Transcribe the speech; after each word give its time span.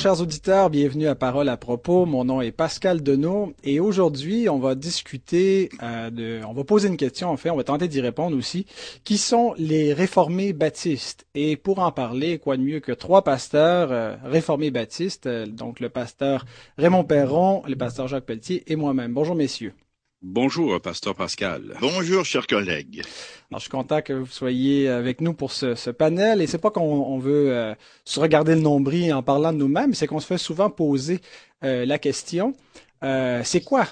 Chers 0.00 0.22
auditeurs, 0.22 0.70
bienvenue 0.70 1.08
à 1.08 1.14
Parole 1.14 1.50
à 1.50 1.58
propos. 1.58 2.06
Mon 2.06 2.24
nom 2.24 2.40
est 2.40 2.52
Pascal 2.52 3.02
Denot 3.02 3.52
et 3.62 3.80
aujourd'hui 3.80 4.48
on 4.48 4.58
va 4.58 4.74
discuter 4.74 5.68
euh, 5.82 6.08
de, 6.08 6.40
on 6.48 6.54
va 6.54 6.64
poser 6.64 6.88
une 6.88 6.96
question 6.96 7.28
en 7.28 7.36
fait, 7.36 7.50
on 7.50 7.56
va 7.56 7.64
tenter 7.64 7.86
d'y 7.86 8.00
répondre 8.00 8.34
aussi. 8.34 8.64
Qui 9.04 9.18
sont 9.18 9.54
les 9.58 9.92
réformés 9.92 10.54
baptistes? 10.54 11.26
Et 11.34 11.58
pour 11.58 11.80
en 11.80 11.92
parler, 11.92 12.38
quoi 12.38 12.56
de 12.56 12.62
mieux 12.62 12.80
que 12.80 12.92
trois 12.92 13.22
pasteurs 13.24 13.92
euh, 13.92 14.16
réformés 14.24 14.70
baptistes, 14.70 15.26
euh, 15.26 15.44
donc 15.44 15.80
le 15.80 15.90
pasteur 15.90 16.46
Raymond 16.78 17.04
Perron, 17.04 17.62
le 17.68 17.76
pasteur 17.76 18.08
Jacques 18.08 18.24
Pelletier 18.24 18.64
et 18.72 18.76
moi-même. 18.76 19.12
Bonjour 19.12 19.34
messieurs. 19.34 19.74
Bonjour, 20.22 20.78
Pasteur 20.80 21.14
Pascal. 21.14 21.76
Bonjour, 21.80 22.24
chers 22.26 22.46
collègues. 22.46 23.02
Alors, 23.50 23.58
je 23.58 23.62
suis 23.62 23.70
content 23.70 24.02
que 24.02 24.12
vous 24.12 24.26
soyez 24.26 24.86
avec 24.88 25.22
nous 25.22 25.32
pour 25.32 25.50
ce, 25.50 25.74
ce 25.74 25.88
panel. 25.88 26.42
Et 26.42 26.46
c'est 26.46 26.58
pas 26.58 26.70
qu'on 26.70 27.18
veut 27.18 27.50
euh, 27.50 27.74
se 28.04 28.20
regarder 28.20 28.54
le 28.54 28.60
nombril 28.60 29.14
en 29.14 29.22
parlant 29.22 29.52
de 29.52 29.58
nous-mêmes, 29.58 29.94
c'est 29.94 30.06
qu'on 30.06 30.20
se 30.20 30.26
fait 30.26 30.38
souvent 30.38 30.68
poser 30.68 31.20
euh, 31.64 31.86
la 31.86 31.98
question 31.98 32.54
euh, 33.02 33.40
c'est 33.44 33.62
quoi 33.62 33.86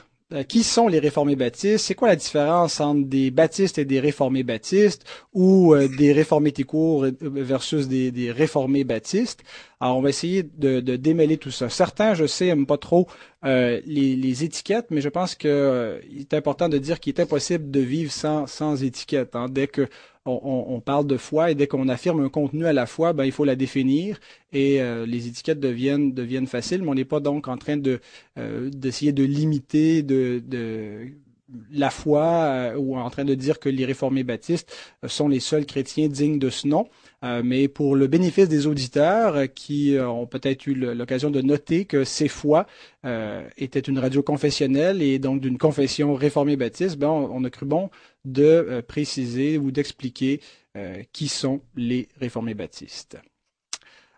qui 0.47 0.63
sont 0.63 0.89
les 0.89 0.99
réformés 0.99 1.37
baptistes, 1.37 1.87
c'est 1.87 1.95
quoi 1.95 2.09
la 2.09 2.17
différence 2.17 2.81
entre 2.81 3.09
des 3.09 3.31
baptistes 3.31 3.79
et 3.79 3.87
des 3.87 3.99
réformés 3.99 4.43
baptistes 4.43 5.07
ou 5.33 5.75
euh, 5.75 5.89
des 5.89 6.13
réformés 6.13 6.53
courts 6.53 7.07
versus 7.21 7.89
des, 7.89 8.31
réformés 8.31 8.85
baptistes? 8.85 9.43
Alors, 9.81 9.97
on 9.97 10.03
va 10.03 10.11
essayer 10.11 10.43
de, 10.43 10.81
démêler 10.81 11.39
tout 11.39 11.51
ça. 11.51 11.71
Certains, 11.71 12.13
je 12.13 12.27
sais, 12.27 12.47
n'aiment 12.47 12.67
pas 12.67 12.77
trop 12.77 13.07
euh, 13.47 13.81
les, 13.87 14.45
étiquettes, 14.45 14.89
mais 14.91 15.01
je 15.01 15.09
pense 15.09 15.35
qu'il 15.35 15.49
euh, 15.49 16.01
est 16.19 16.35
important 16.35 16.69
de 16.69 16.77
dire 16.77 17.01
qu'il 17.01 17.15
est 17.15 17.21
impossible 17.21 17.71
de 17.71 17.81
vivre 17.81 18.13
sans, 18.13 18.47
sans 18.47 18.83
étiquette. 18.83 19.35
Hein. 19.35 19.47
Dès 19.49 19.67
que 19.67 19.89
on, 20.29 20.81
parle 20.81 21.07
de 21.07 21.17
foi 21.17 21.51
et 21.51 21.55
dès 21.55 21.67
qu'on 21.67 21.89
affirme 21.89 22.21
un 22.21 22.29
contenu 22.29 22.67
à 22.67 22.73
la 22.73 22.87
fois, 22.87 23.13
ben, 23.13 23.25
il 23.25 23.33
faut 23.33 23.45
la 23.45 23.57
définir 23.57 24.21
et 24.53 24.81
euh, 24.81 25.07
les 25.07 25.27
étiquettes 25.27 25.61
deviennent, 25.61 26.47
faciles, 26.47 26.83
mais 26.83 26.89
on 26.89 26.95
n'est 26.95 27.05
pas 27.05 27.21
donc 27.21 27.49
en 27.49 27.57
train 27.57 27.81
euh, 28.39 28.71
d'essayer 28.71 29.13
de 29.13 29.25
limiter 29.25 30.05
la 31.71 31.91
foi 31.91 32.23
euh, 32.25 32.77
ou 32.77 32.97
en 32.97 33.11
train 33.11 33.25
de 33.25 33.35
dire 33.35 33.59
que 33.59 33.69
les 33.69 33.85
réformés 33.85 34.25
baptistes 34.25 34.75
sont 35.07 35.29
les 35.29 35.41
seuls 35.41 35.67
chrétiens 35.67 36.09
dignes 36.09 36.39
de 36.39 36.51
ce 36.51 36.69
nom. 36.69 36.89
Euh, 37.25 37.43
mais 37.45 37.67
pour 37.67 37.97
le 37.97 38.07
bénéfice 38.07 38.49
des 38.49 38.69
auditeurs 38.69 39.35
euh, 39.35 39.47
qui 39.47 39.97
euh, 39.97 40.09
ont 40.09 40.27
peut-être 40.27 40.69
eu 40.69 40.75
l'occasion 40.75 41.31
de 41.31 41.41
noter 41.41 41.85
que 41.85 42.05
ces 42.05 42.29
fois 42.29 42.67
était 43.57 43.81
une 43.81 43.99
radio 43.99 44.23
confessionnelle 44.23 45.01
et 45.01 45.19
donc 45.19 45.41
d'une 45.41 45.57
confession 45.57 46.15
réformée 46.15 46.57
baptiste, 46.57 46.99
ben 46.99 47.09
on, 47.09 47.43
a 47.45 47.51
cru 47.51 47.65
bon 47.65 47.91
de 48.27 48.83
préciser 48.87 49.57
ou 49.57 49.71
d'expliquer 49.71 50.41
qui 51.13 51.29
sont 51.29 51.63
les 51.75 52.09
réformés 52.21 52.53
baptistes. 52.53 53.17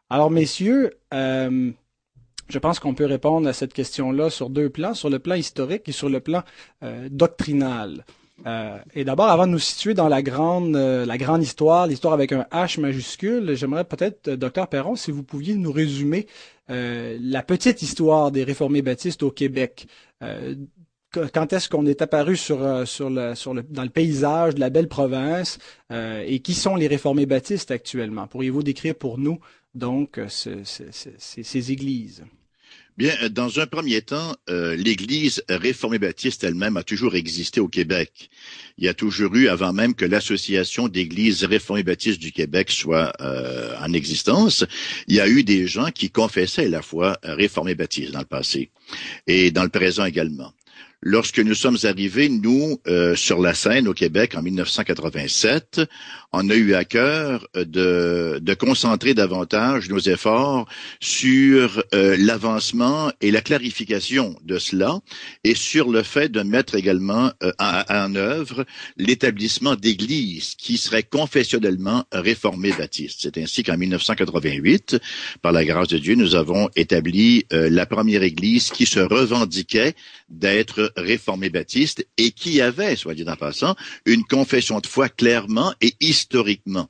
Alors 0.09 0.31
messieurs, 0.31 0.91
je 1.12 2.59
pense 2.61 2.81
qu'on 2.81 2.95
peut 2.95 3.05
répondre 3.05 3.48
à 3.48 3.53
cette 3.53 3.73
question-là 3.73 4.29
sur 4.29 4.51
deux 4.51 4.70
plans, 4.70 4.95
sur 4.95 5.09
le 5.09 5.20
plan 5.20 5.37
historique 5.37 5.89
et 5.89 5.92
sur 5.92 6.09
le 6.09 6.19
plan 6.19 6.42
doctrinal. 7.11 8.05
Euh, 8.46 8.78
et 8.94 9.05
d'abord, 9.05 9.28
avant 9.28 9.46
de 9.46 9.52
nous 9.52 9.58
situer 9.58 9.94
dans 9.94 10.08
la 10.08 10.22
grande, 10.22 10.74
euh, 10.77 11.05
la 11.05 11.19
grande 11.19 11.42
histoire, 11.42 11.86
l'histoire 11.86 12.14
avec 12.14 12.33
un 12.33 12.46
H 12.52 12.80
majuscule, 12.80 13.55
j'aimerais 13.55 13.84
peut-être, 13.84 14.28
euh, 14.28 14.36
docteur 14.36 14.69
Perron, 14.69 14.96
si 14.96 15.10
vous 15.10 15.22
pouviez 15.22 15.55
nous 15.55 15.72
résumer 15.72 16.27
la 16.72 17.42
petite 17.42 17.83
histoire 17.83 18.30
des 18.30 18.44
réformés 18.44 18.80
baptistes 18.80 19.24
au 19.24 19.33
Québec. 19.33 19.88
quand 20.20 21.52
est-ce 21.52 21.68
qu'on 21.68 21.84
est 21.84 22.00
apparu 22.00 22.36
sur, 22.36 22.61
le, 22.61 23.62
dans 23.73 23.83
le 23.83 23.89
paysage 23.89 24.55
de 24.55 24.61
la 24.61 24.70
belle 24.70 24.86
province 24.86 25.58
et 25.90 26.39
qui 26.39 26.55
sont 26.55 26.77
les 26.77 26.86
réformés 26.86 27.27
baptistes 27.27 27.73
actuellement? 27.73 28.29
Pourriez-vous 28.29 28.62
décrire 28.62 28.95
pour 28.95 29.18
nous 29.18 29.40
donc 29.74 30.20
ces 30.29 31.73
églises? 31.73 32.23
Bien, 33.00 33.14
euh, 33.22 33.30
dans 33.30 33.61
un 33.61 33.66
premier 33.66 34.02
temps, 34.02 34.36
euh, 34.50 34.77
l'Église 34.77 35.42
réformée 35.48 35.98
baptiste 35.98 36.44
elle-même 36.44 36.77
a 36.77 36.83
toujours 36.83 37.14
existé 37.14 37.58
au 37.58 37.66
Québec. 37.66 38.28
Il 38.77 38.84
y 38.84 38.88
a 38.88 38.92
toujours 38.92 39.34
eu, 39.36 39.48
avant 39.48 39.72
même 39.72 39.94
que 39.94 40.05
l'Association 40.05 40.86
d'Églises 40.86 41.44
réformées 41.44 41.83
baptistes 41.83 42.20
du 42.20 42.30
Québec 42.30 42.70
soit 42.70 43.14
euh, 43.22 43.74
en 43.80 43.94
existence, 43.94 44.66
il 45.08 45.14
y 45.14 45.20
a 45.20 45.30
eu 45.30 45.44
des 45.44 45.66
gens 45.66 45.90
qui 45.90 46.11
confessaient 46.11 46.68
la 46.68 46.83
foi 46.83 47.16
réformée 47.22 47.74
baptiste 47.74 48.12
dans 48.12 48.18
le 48.18 48.27
passé 48.27 48.70
et 49.27 49.50
dans 49.50 49.62
le 49.62 49.70
présent 49.70 50.05
également. 50.05 50.52
Lorsque 51.02 51.38
nous 51.38 51.55
sommes 51.55 51.78
arrivés, 51.84 52.28
nous, 52.28 52.78
euh, 52.86 53.17
sur 53.17 53.40
la 53.40 53.55
scène 53.55 53.88
au 53.88 53.94
Québec 53.94 54.34
en 54.36 54.42
1987, 54.42 55.80
on 56.33 56.48
a 56.48 56.55
eu 56.55 56.74
à 56.74 56.85
cœur 56.85 57.46
de, 57.55 58.39
de 58.41 58.55
concentrer 58.55 59.14
davantage 59.14 59.89
nos 59.89 59.98
efforts 59.98 60.68
sur 61.01 61.83
euh, 61.92 62.17
l'avancement 62.18 63.11
et 63.20 63.30
la 63.30 63.41
clarification 63.41 64.36
de 64.45 64.58
cela 64.58 65.01
et 65.45 65.55
sur 65.55 65.91
le 65.91 66.02
fait 66.02 66.29
de 66.29 66.42
mettre 66.42 66.77
également 66.77 67.33
euh, 67.42 67.52
en, 67.58 68.14
œuvre 68.14 68.64
l'établissement 68.96 69.74
d'églises 69.74 70.55
qui 70.57 70.77
seraient 70.77 71.02
confessionnellement 71.02 72.05
réformées 72.13 72.73
baptistes. 72.73 73.18
C'est 73.23 73.39
ainsi 73.39 73.62
qu'en 73.62 73.77
1988, 73.77 74.98
par 75.42 75.52
la 75.52 75.64
grâce 75.64 75.89
de 75.89 75.98
Dieu, 75.98 76.14
nous 76.14 76.35
avons 76.35 76.68
établi 76.77 77.47
la 77.51 77.86
première 77.86 78.23
église 78.23 78.70
qui 78.70 78.86
se 78.86 79.01
revendiquait 79.01 79.95
d'être 80.29 80.92
réformé 80.97 81.51
baptiste 81.51 82.07
et 82.17 82.30
qui 82.30 82.61
avait, 82.61 82.97
soit 82.97 83.14
dit 83.14 83.24
en 83.29 83.36
passant, 83.36 83.74
une 84.07 84.24
confession 84.24 84.80
de 84.80 84.86
foi 84.86 85.08
clairement 85.08 85.73
et 85.80 85.95
historiquement 86.20 86.89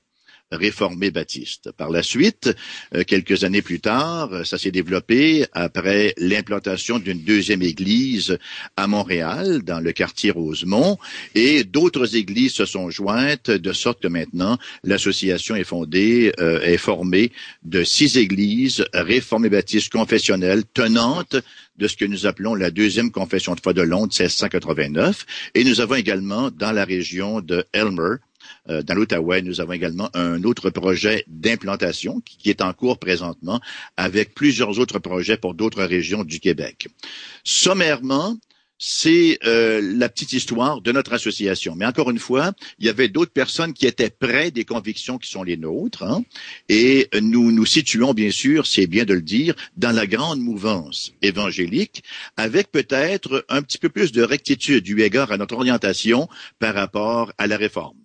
réformé 0.53 1.11
baptiste. 1.11 1.71
Par 1.77 1.91
la 1.91 2.03
suite, 2.03 2.51
euh, 2.95 3.05
quelques 3.05 3.45
années 3.45 3.63
plus 3.63 3.81
tard, 3.81 4.45
ça 4.45 4.59
s'est 4.59 4.71
développé 4.71 5.47
après 5.53 6.13
l'implantation 6.17 6.99
d'une 6.99 7.23
deuxième 7.23 7.63
église 7.63 8.39
à 8.77 8.87
Montréal, 8.87 9.63
dans 9.63 9.81
le 9.81 9.93
quartier 9.93 10.31
Rosemont, 10.31 10.99
et 11.35 11.65
d'autres 11.65 12.17
églises 12.17 12.55
se 12.55 12.65
sont 12.65 12.91
jointes, 12.91 13.51
de 13.51 13.73
sorte 13.73 14.03
que 14.03 14.09
maintenant, 14.09 14.59
l'association 14.83 15.55
est 15.55 15.65
fondée, 15.65 16.33
euh, 16.41 16.61
est 16.63 16.79
formée 16.79 17.31
de 17.63 17.85
six 17.85 18.17
églises 18.17 18.85
réformées 18.93 19.51
baptistes 19.51 19.93
confessionnelles 19.93 20.65
tenantes 20.75 21.37
de 21.77 21.87
ce 21.87 21.97
que 21.97 22.05
nous 22.05 22.27
appelons 22.27 22.55
la 22.55 22.71
deuxième 22.71 23.11
confession 23.11 23.55
de 23.55 23.61
foi 23.61 23.73
de 23.73 23.83
Londres 23.83 24.13
1689. 24.13 25.25
Et 25.55 25.65
nous 25.65 25.81
avons 25.81 25.95
également 25.95 26.51
dans 26.51 26.73
la 26.73 26.85
région 26.85 27.41
de 27.41 27.65
Elmer, 27.73 28.17
dans 28.67 28.95
l'Outaouais, 28.95 29.43
nous 29.43 29.61
avons 29.61 29.73
également 29.73 30.11
un 30.15 30.43
autre 30.45 30.71
projet 30.71 31.25
d'implantation 31.27 32.21
qui 32.21 32.51
est 32.51 32.63
en 32.63 32.73
cours 32.73 32.99
présentement 32.99 33.61
avec 33.97 34.35
plusieurs 34.35 34.79
autres 34.79 34.99
projets 34.99 35.37
pour 35.37 35.55
d'autres 35.55 35.85
régions 35.85 36.25
du 36.25 36.41
Québec. 36.41 36.89
Sommairement, 37.45 38.37
c'est 38.83 39.39
euh, 39.45 39.81
la 39.83 40.09
petite 40.09 40.33
histoire 40.33 40.81
de 40.81 40.91
notre 40.91 41.13
association. 41.13 41.77
Mais 41.77 41.85
encore 41.85 42.11
une 42.11 42.19
fois, 42.19 42.53
il 42.79 42.87
y 42.87 42.89
avait 42.89 43.09
d'autres 43.09 43.31
personnes 43.31 43.75
qui 43.75 43.87
étaient 43.87 44.11
près 44.11 44.51
des 44.51 44.65
convictions 44.65 45.19
qui 45.19 45.31
sont 45.31 45.43
les 45.43 45.59
nôtres, 45.59 46.03
hein, 46.03 46.25
et 46.71 47.09
nous 47.21 47.53
nous 47.53 47.67
situons 47.67 48.15
bien 48.15 48.31
sûr, 48.31 48.67
c'est 48.67 48.87
bien 48.87 49.05
de 49.05 49.13
le 49.13 49.21
dire, 49.21 49.55
dans 49.77 49.93
la 49.93 50.07
grande 50.07 50.41
mouvance 50.41 51.13
évangélique, 51.21 52.03
avec 52.39 52.73
peut-être 52.73 53.45
un 53.51 53.61
petit 53.61 53.79
peu 53.79 53.91
plus 53.91 54.13
de 54.13 54.23
rectitude 54.23 54.83
du 54.83 55.03
égard 55.03 55.31
à 55.31 55.37
notre 55.37 55.57
orientation 55.57 56.27
par 56.59 56.75
rapport 56.75 57.33
à 57.37 57.47
la 57.47 57.59
réforme. 57.59 58.00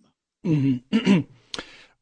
Mhm. 0.45 0.79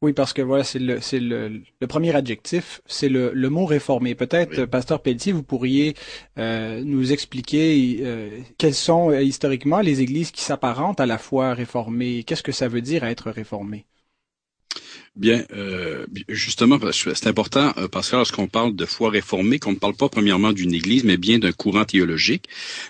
Oui, 0.02 0.12
parce 0.12 0.34
que 0.34 0.42
voilà, 0.42 0.64
c'est 0.64 0.78
le, 0.80 1.00
c'est 1.00 1.18
le, 1.18 1.62
le, 1.80 1.86
premier 1.86 2.14
adjectif, 2.14 2.82
c'est 2.84 3.08
le, 3.08 3.32
le 3.32 3.48
mot 3.48 3.64
réformé. 3.64 4.14
Peut-être, 4.14 4.66
Pasteur 4.66 5.00
Pelletier, 5.00 5.32
vous 5.32 5.42
pourriez 5.42 5.94
euh, 6.38 6.82
nous 6.84 7.10
expliquer 7.10 8.00
euh, 8.02 8.28
quelles 8.58 8.74
sont 8.74 9.10
euh, 9.10 9.22
historiquement 9.22 9.80
les 9.80 10.02
églises 10.02 10.30
qui 10.30 10.42
s'apparentent 10.42 11.00
à 11.00 11.06
la 11.06 11.16
foi 11.16 11.54
réformée. 11.54 12.22
Qu'est-ce 12.22 12.42
que 12.42 12.52
ça 12.52 12.68
veut 12.68 12.82
dire 12.82 13.04
être 13.04 13.30
réformé? 13.30 13.86
Bien, 15.16 15.44
euh, 15.54 16.06
justement, 16.28 16.76
c'est 16.90 17.28
important 17.28 17.72
euh, 17.76 17.86
parce 17.86 18.10
que 18.10 18.16
lorsqu'on 18.16 18.48
parle 18.48 18.74
de 18.74 18.84
foi 18.84 19.10
réformée, 19.10 19.60
qu'on 19.60 19.70
ne 19.70 19.76
parle 19.76 19.94
pas 19.94 20.08
premièrement 20.08 20.52
d'une 20.52 20.74
église, 20.74 21.04
mais 21.04 21.16
bien 21.16 21.38
d'un 21.38 21.52
courant 21.52 21.84
théologique. 21.84 22.46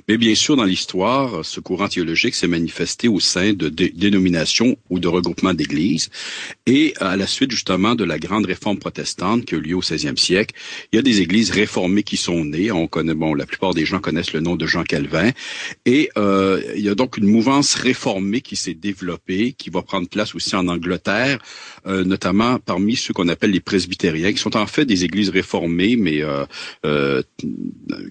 Mais 0.09 0.17
bien 0.17 0.35
sûr, 0.35 0.57
dans 0.57 0.65
l'histoire, 0.65 1.45
ce 1.45 1.61
courant 1.61 1.87
théologique 1.87 2.35
s'est 2.35 2.47
manifesté 2.47 3.09
au 3.09 3.21
sein 3.21 3.53
de 3.53 3.69
dénominations 3.69 4.79
ou 4.89 5.01
de 5.01 5.07
regroupements 5.07 5.53
d'églises. 5.53 6.09
Et 6.65 6.95
à 6.99 7.15
la 7.19 7.27
suite 7.27 7.51
justement 7.51 7.95
de 7.95 8.05
la 8.05 8.19
grande 8.19 8.47
réforme 8.47 8.79
protestante 8.79 9.45
qui 9.45 9.55
a 9.55 9.59
eu 9.59 9.61
lieu 9.61 9.77
au 9.77 9.83
16e 9.83 10.17
siècle, 10.17 10.55
il 10.93 10.97
y 10.97 10.99
a 10.99 11.03
des 11.03 11.21
églises 11.21 11.51
réformées 11.51 12.05
qui 12.05 12.17
sont 12.17 12.43
nées. 12.43 12.73
On 12.73 12.87
connaît, 12.87 13.13
bon, 13.13 13.35
la 13.35 13.45
plupart 13.45 13.75
des 13.75 13.85
gens 13.85 14.01
connaissent 14.01 14.33
le 14.33 14.41
nom 14.41 14.57
de 14.57 14.65
Jean 14.65 14.85
Calvin. 14.85 15.31
Et 15.85 16.09
euh, 16.17 16.63
il 16.75 16.83
y 16.83 16.89
a 16.89 16.95
donc 16.95 17.19
une 17.19 17.27
mouvance 17.27 17.75
réformée 17.75 18.41
qui 18.41 18.57
s'est 18.57 18.73
développée, 18.73 19.53
qui 19.53 19.69
va 19.69 19.83
prendre 19.83 20.09
place 20.09 20.35
aussi 20.35 20.57
en 20.57 20.69
Angleterre. 20.69 21.39
Euh, 21.87 22.14
notamment 22.15 22.59
parmi 22.59 22.97
ceux 22.97 23.13
qu'on 23.13 23.29
appelle 23.29 23.51
les 23.51 23.61
presbytériens, 23.61 24.33
qui 24.33 24.39
sont 24.39 24.57
en 24.57 24.67
fait 24.67 24.85
des 24.85 25.05
églises 25.05 25.31
réformées, 25.31 25.97
mais 25.97 26.23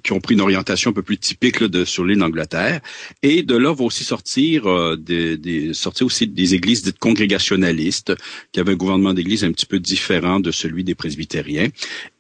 qui 0.04 0.12
ont 0.12 0.20
pris 0.20 0.34
une 0.36 0.42
orientation 0.42 0.92
un 0.92 0.94
peu 0.94 1.02
plus 1.02 1.18
typique 1.18 1.64
de, 1.64 1.86
sur 1.86 2.04
l'île 2.06 2.20
d'Angleterre. 2.20 2.82
Et 3.22 3.44
de 3.44 3.56
là 3.56 3.72
vont 3.74 3.86
aussi 3.86 4.04
sortir 4.04 4.66
des, 4.98 5.38
des, 5.38 5.74
sortir 5.74 6.06
aussi 6.08 6.28
des 6.28 6.54
églises 6.54 6.84
dites 6.84 7.00
congrégationalistes, 7.00 8.14
qui 8.52 8.60
avaient 8.60 8.74
un 8.74 8.82
gouvernement 8.84 9.14
d'église 9.14 9.44
un 9.44 9.52
petit 9.52 9.66
peu 9.66 9.80
différent 9.80 10.40
de 10.40 10.52
celui 10.52 10.84
des 10.84 10.96
presbytériens. 10.96 11.70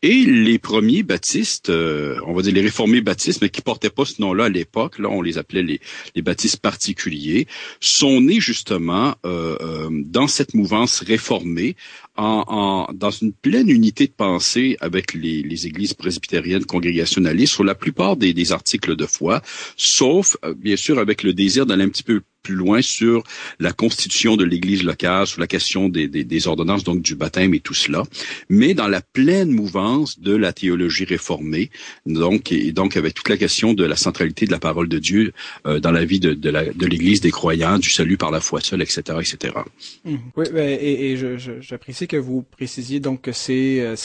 Et 0.01 0.25
les 0.25 0.59
premiers 0.59 1.03
baptistes, 1.03 1.69
on 1.69 2.33
va 2.33 2.41
dire 2.41 2.53
les 2.53 2.61
réformés 2.61 3.01
baptistes, 3.01 3.41
mais 3.41 3.49
qui 3.49 3.61
portaient 3.61 3.89
pas 3.89 4.05
ce 4.05 4.21
nom-là 4.21 4.45
à 4.45 4.49
l'époque, 4.49 4.99
là 4.99 5.09
on 5.09 5.21
les 5.21 5.37
appelait 5.37 5.63
les, 5.63 5.79
les 6.15 6.21
baptistes 6.21 6.61
particuliers, 6.61 7.47
sont 7.79 8.21
nés 8.21 8.39
justement 8.39 9.15
euh, 9.25 9.57
euh, 9.61 9.89
dans 9.91 10.27
cette 10.27 10.53
mouvance 10.53 11.01
réformée, 11.01 11.72
en, 12.15 12.87
dans 12.93 13.11
une 13.11 13.33
pleine 13.33 13.69
unité 13.69 14.07
de 14.07 14.13
pensée 14.13 14.77
avec 14.79 15.13
les, 15.13 15.41
les 15.43 15.67
églises 15.67 15.93
presbytériennes 15.93 16.65
congrégationalistes 16.65 17.53
sur 17.53 17.63
la 17.63 17.75
plupart 17.75 18.17
des, 18.17 18.33
des 18.33 18.51
articles 18.51 18.95
de 18.95 19.05
foi, 19.05 19.41
sauf 19.77 20.37
euh, 20.43 20.53
bien 20.53 20.75
sûr 20.75 20.99
avec 20.99 21.23
le 21.23 21.33
désir 21.33 21.65
d'aller 21.65 21.83
un 21.83 21.89
petit 21.89 22.03
peu 22.03 22.21
plus 22.43 22.55
loin 22.55 22.81
sur 22.81 23.23
la 23.59 23.71
constitution 23.71 24.35
de 24.35 24.43
l'Église 24.43 24.83
locale, 24.83 25.25
sur 25.25 25.39
la 25.39 25.47
question 25.47 25.89
des, 25.89 26.07
des, 26.07 26.23
des, 26.23 26.47
ordonnances, 26.47 26.83
donc 26.83 27.01
du 27.01 27.15
baptême 27.15 27.53
et 27.53 27.61
tout 27.61 27.73
cela, 27.73 28.03
mais 28.49 28.73
dans 28.73 28.87
la 28.87 29.01
pleine 29.01 29.49
mouvance 29.49 30.19
de 30.19 30.35
la 30.35 30.51
théologie 30.53 31.05
réformée, 31.05 31.71
donc 32.05 32.51
et 32.51 32.71
donc 32.73 32.97
avec 32.97 33.13
toute 33.13 33.29
la 33.29 33.37
question 33.37 33.73
de 33.73 33.85
la 33.85 33.95
centralité 33.95 34.45
de 34.45 34.51
la 34.51 34.59
parole 34.59 34.89
de 34.89 34.99
Dieu 34.99 35.33
euh, 35.65 35.79
dans 35.79 35.91
la 35.91 36.03
vie 36.03 36.19
de, 36.19 36.33
de, 36.33 36.49
la, 36.49 36.65
de 36.65 36.85
l'Église 36.85 37.21
des 37.21 37.31
croyants, 37.31 37.79
du 37.79 37.89
salut 37.89 38.17
par 38.17 38.31
la 38.31 38.41
foi 38.41 38.59
seule, 38.61 38.81
etc., 38.81 39.01
etc. 39.19 39.55
Mmh. 40.03 40.15
Oui, 40.35 40.45
et, 40.55 41.11
et 41.13 41.37
j'apprécie 41.61 42.07
que 42.07 42.17
vous 42.17 42.43
précisiez 42.43 42.99
donc 42.99 43.21
que 43.21 43.31
c'est 43.31 43.79
euh, 43.79 43.95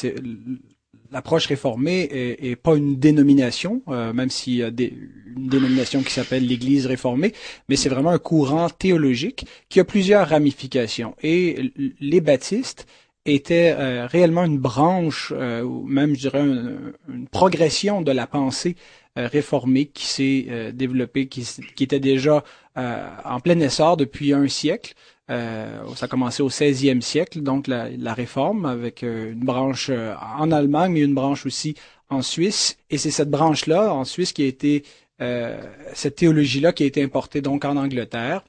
l'approche 1.12 1.46
réformée 1.46 2.08
est, 2.40 2.56
pas 2.56 2.76
une 2.76 2.96
dénomination, 2.96 3.82
euh, 3.88 4.12
même 4.12 4.30
s'il 4.30 4.54
y 4.54 4.62
a 4.62 4.68
une 4.68 5.48
dénomination 5.48 6.02
qui 6.02 6.12
s'appelle 6.12 6.46
l'Église 6.46 6.86
réformée, 6.86 7.32
mais 7.68 7.76
c'est 7.76 7.88
vraiment 7.88 8.10
un 8.10 8.18
courant 8.18 8.68
théologique 8.68 9.46
qui 9.68 9.80
a 9.80 9.84
plusieurs 9.84 10.28
ramifications. 10.28 11.14
Et 11.22 11.72
les 12.00 12.20
baptistes 12.20 12.86
étaient 13.24 13.74
euh, 13.76 14.06
réellement 14.06 14.44
une 14.44 14.58
branche, 14.58 15.32
euh, 15.36 15.62
ou 15.62 15.86
même 15.86 16.14
je 16.14 16.20
dirais 16.20 16.40
une, 16.40 17.28
progression 17.30 18.02
de 18.02 18.12
la 18.12 18.26
pensée 18.26 18.76
réformée 19.16 19.86
qui 19.86 20.06
s'est 20.06 20.72
développée, 20.72 21.26
qui, 21.26 21.44
qui, 21.74 21.82
était 21.82 21.98
déjà 21.98 22.44
en 22.76 23.40
plein 23.40 23.58
essor 23.58 23.96
depuis 23.96 24.32
un 24.32 24.46
siècle. 24.46 24.94
Euh, 25.30 25.94
ça 25.94 26.06
a 26.06 26.08
commencé 26.08 26.42
au 26.42 26.48
16e 26.48 27.00
siècle, 27.02 27.40
donc 27.42 27.66
la, 27.66 27.90
la 27.90 28.14
réforme, 28.14 28.64
avec 28.64 29.02
euh, 29.02 29.32
une 29.32 29.40
branche 29.44 29.90
euh, 29.90 30.14
en 30.38 30.50
Allemagne, 30.50 30.92
mais 30.92 31.00
une 31.00 31.14
branche 31.14 31.44
aussi 31.44 31.74
en 32.08 32.22
Suisse. 32.22 32.78
Et 32.90 32.96
c'est 32.98 33.10
cette 33.10 33.30
branche-là, 33.30 33.92
en 33.92 34.04
Suisse, 34.04 34.32
qui 34.32 34.42
a 34.44 34.46
été, 34.46 34.84
euh, 35.20 35.60
cette 35.92 36.16
théologie-là 36.16 36.72
qui 36.72 36.84
a 36.84 36.86
été 36.86 37.02
importée 37.02 37.42
donc 37.42 37.64
en 37.64 37.76
Angleterre. 37.76 38.42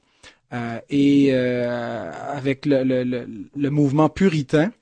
et 0.88 1.32
avec 1.32 2.66
le, 2.66 2.82
le, 2.82 3.04
le, 3.04 3.26
le, 3.56 3.70
mouvement 3.70 4.08
puritain, 4.08 4.72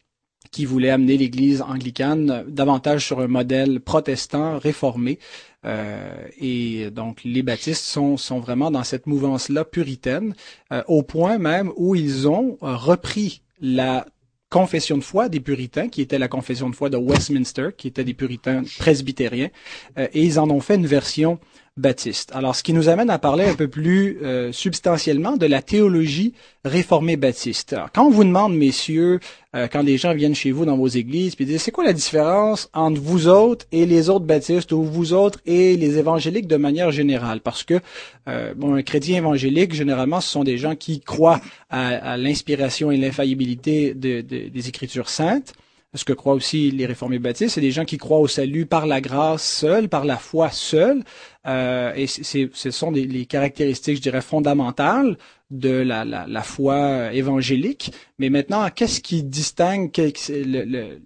qui 0.50 0.64
voulait 0.64 0.90
amener 0.90 1.16
l'Église 1.16 1.62
anglicane 1.62 2.44
davantage 2.48 3.06
sur 3.06 3.20
un 3.20 3.28
modèle 3.28 3.80
protestant 3.80 4.58
réformé. 4.58 5.18
Euh, 5.64 6.26
et 6.38 6.90
donc 6.90 7.22
les 7.24 7.42
baptistes 7.42 7.84
sont, 7.84 8.16
sont 8.16 8.38
vraiment 8.38 8.70
dans 8.70 8.84
cette 8.84 9.06
mouvance-là 9.06 9.64
puritaine, 9.64 10.34
euh, 10.72 10.82
au 10.86 11.02
point 11.02 11.38
même 11.38 11.72
où 11.76 11.94
ils 11.94 12.28
ont 12.28 12.58
euh, 12.62 12.76
repris 12.76 13.42
la 13.60 14.06
confession 14.50 14.96
de 14.96 15.04
foi 15.04 15.28
des 15.28 15.40
puritains, 15.40 15.88
qui 15.88 16.00
était 16.00 16.18
la 16.18 16.28
confession 16.28 16.70
de 16.70 16.74
foi 16.74 16.88
de 16.88 16.96
Westminster, 16.96 17.68
qui 17.76 17.88
était 17.88 18.04
des 18.04 18.14
puritains 18.14 18.62
presbytériens, 18.78 19.50
et 19.98 20.22
ils 20.24 20.40
en 20.40 20.48
ont 20.48 20.60
fait 20.60 20.76
une 20.76 20.86
version 20.86 21.38
baptiste. 21.78 22.32
Alors, 22.34 22.54
ce 22.54 22.62
qui 22.62 22.72
nous 22.72 22.88
amène 22.88 23.08
à 23.08 23.18
parler 23.18 23.44
un 23.44 23.54
peu 23.54 23.68
plus 23.68 24.18
euh, 24.22 24.52
substantiellement 24.52 25.36
de 25.36 25.46
la 25.46 25.62
théologie 25.62 26.34
réformée 26.64 27.16
baptiste. 27.16 27.72
Alors, 27.72 27.90
quand 27.92 28.04
on 28.04 28.10
vous 28.10 28.24
demande, 28.24 28.54
messieurs, 28.54 29.20
euh, 29.54 29.68
quand 29.70 29.84
des 29.84 29.96
gens 29.96 30.12
viennent 30.12 30.34
chez 30.34 30.50
vous 30.50 30.64
dans 30.64 30.76
vos 30.76 30.88
églises, 30.88 31.36
puis 31.36 31.46
disent, 31.46 31.62
c'est 31.62 31.70
quoi 31.70 31.84
la 31.84 31.92
différence 31.92 32.68
entre 32.74 33.00
vous 33.00 33.28
autres 33.28 33.64
et 33.72 33.86
les 33.86 34.10
autres 34.10 34.26
baptistes, 34.26 34.72
ou 34.72 34.82
vous 34.82 35.12
autres 35.12 35.38
et 35.46 35.76
les 35.76 35.98
évangéliques 35.98 36.48
de 36.48 36.56
manière 36.56 36.90
générale? 36.90 37.40
Parce 37.40 37.62
que, 37.62 37.80
euh, 38.28 38.52
bon, 38.54 38.74
un 38.74 38.82
chrétien 38.82 39.16
évangélique, 39.18 39.72
généralement, 39.72 40.20
ce 40.20 40.28
sont 40.28 40.44
des 40.44 40.58
gens 40.58 40.74
qui 40.74 41.00
croient 41.00 41.40
à, 41.70 42.16
l'inspiration 42.16 42.90
et 42.90 42.96
l'infaillibilité 42.96 43.94
des 43.94 44.68
Écritures 44.68 45.08
saintes 45.08 45.54
ce 45.94 46.04
que 46.04 46.12
croient 46.12 46.34
aussi 46.34 46.70
les 46.70 46.84
réformés 46.84 47.18
baptistes, 47.18 47.54
c'est 47.54 47.60
des 47.62 47.70
gens 47.70 47.86
qui 47.86 47.96
croient 47.96 48.18
au 48.18 48.28
salut 48.28 48.66
par 48.66 48.86
la 48.86 49.00
grâce 49.00 49.42
seule, 49.42 49.88
par 49.88 50.04
la 50.04 50.16
foi 50.16 50.50
seule, 50.50 51.02
euh, 51.46 51.92
et 51.94 52.06
ce 52.06 52.70
sont 52.70 52.92
des, 52.92 53.06
les 53.06 53.24
caractéristiques, 53.24 53.96
je 53.96 54.02
dirais, 54.02 54.20
fondamentales 54.20 55.16
de 55.50 55.70
la, 55.70 56.04
la, 56.04 56.26
la 56.26 56.42
foi 56.42 57.12
évangélique. 57.14 57.92
Mais 58.18 58.28
maintenant, 58.28 58.68
qu'est-ce 58.68 59.00
qui 59.00 59.22
distingue 59.22 59.90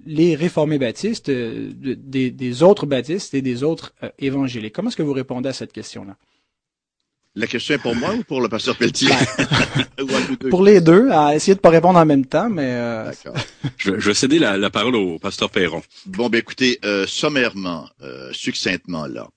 les 0.05 0.35
réformés 0.35 0.79
baptistes 0.79 1.29
euh, 1.29 1.71
des, 1.77 2.33
des, 2.33 2.63
autres 2.65 2.87
baptistes 2.87 3.35
et 3.35 3.43
des 3.43 3.63
autres 3.63 3.95
euh, 4.03 4.11
évangéliques? 4.19 4.75
Comment 4.75 4.89
est-ce 4.89 4.97
que 4.97 5.05
vous 5.05 5.13
répondez 5.13 5.49
à 5.49 5.53
cette 5.53 5.73
question-là? 5.73 6.17
La 7.35 7.47
question 7.47 7.75
est 7.75 7.79
pour 7.79 7.95
moi 7.97 8.15
ou 8.15 8.23
pour 8.25 8.41
le 8.41 8.49
pasteur 8.49 8.77
Pelletier? 8.77 9.09
pour 10.51 10.63
les 10.63 10.81
deux, 10.81 11.11
à 11.11 11.35
essayer 11.35 11.55
de 11.55 11.61
pas 11.61 11.71
répondre 11.71 11.99
en 11.99 12.05
même 12.05 12.27
temps, 12.27 12.51
mais... 12.51 12.73
Euh... 12.73 13.11
Je, 13.79 13.99
je, 13.99 14.09
vais 14.09 14.15
céder 14.15 14.39
la, 14.39 14.57
la, 14.57 14.71
parole 14.71 14.97
au 14.97 15.19
pasteur 15.19 15.51
Perron. 15.51 15.83
Bon, 16.07 16.29
ben 16.29 16.39
écoutez, 16.39 16.79
euh, 16.85 17.07
sommairement, 17.07 17.89
euh, 18.03 18.31
succinctement 18.33 19.07
là, 19.07 19.29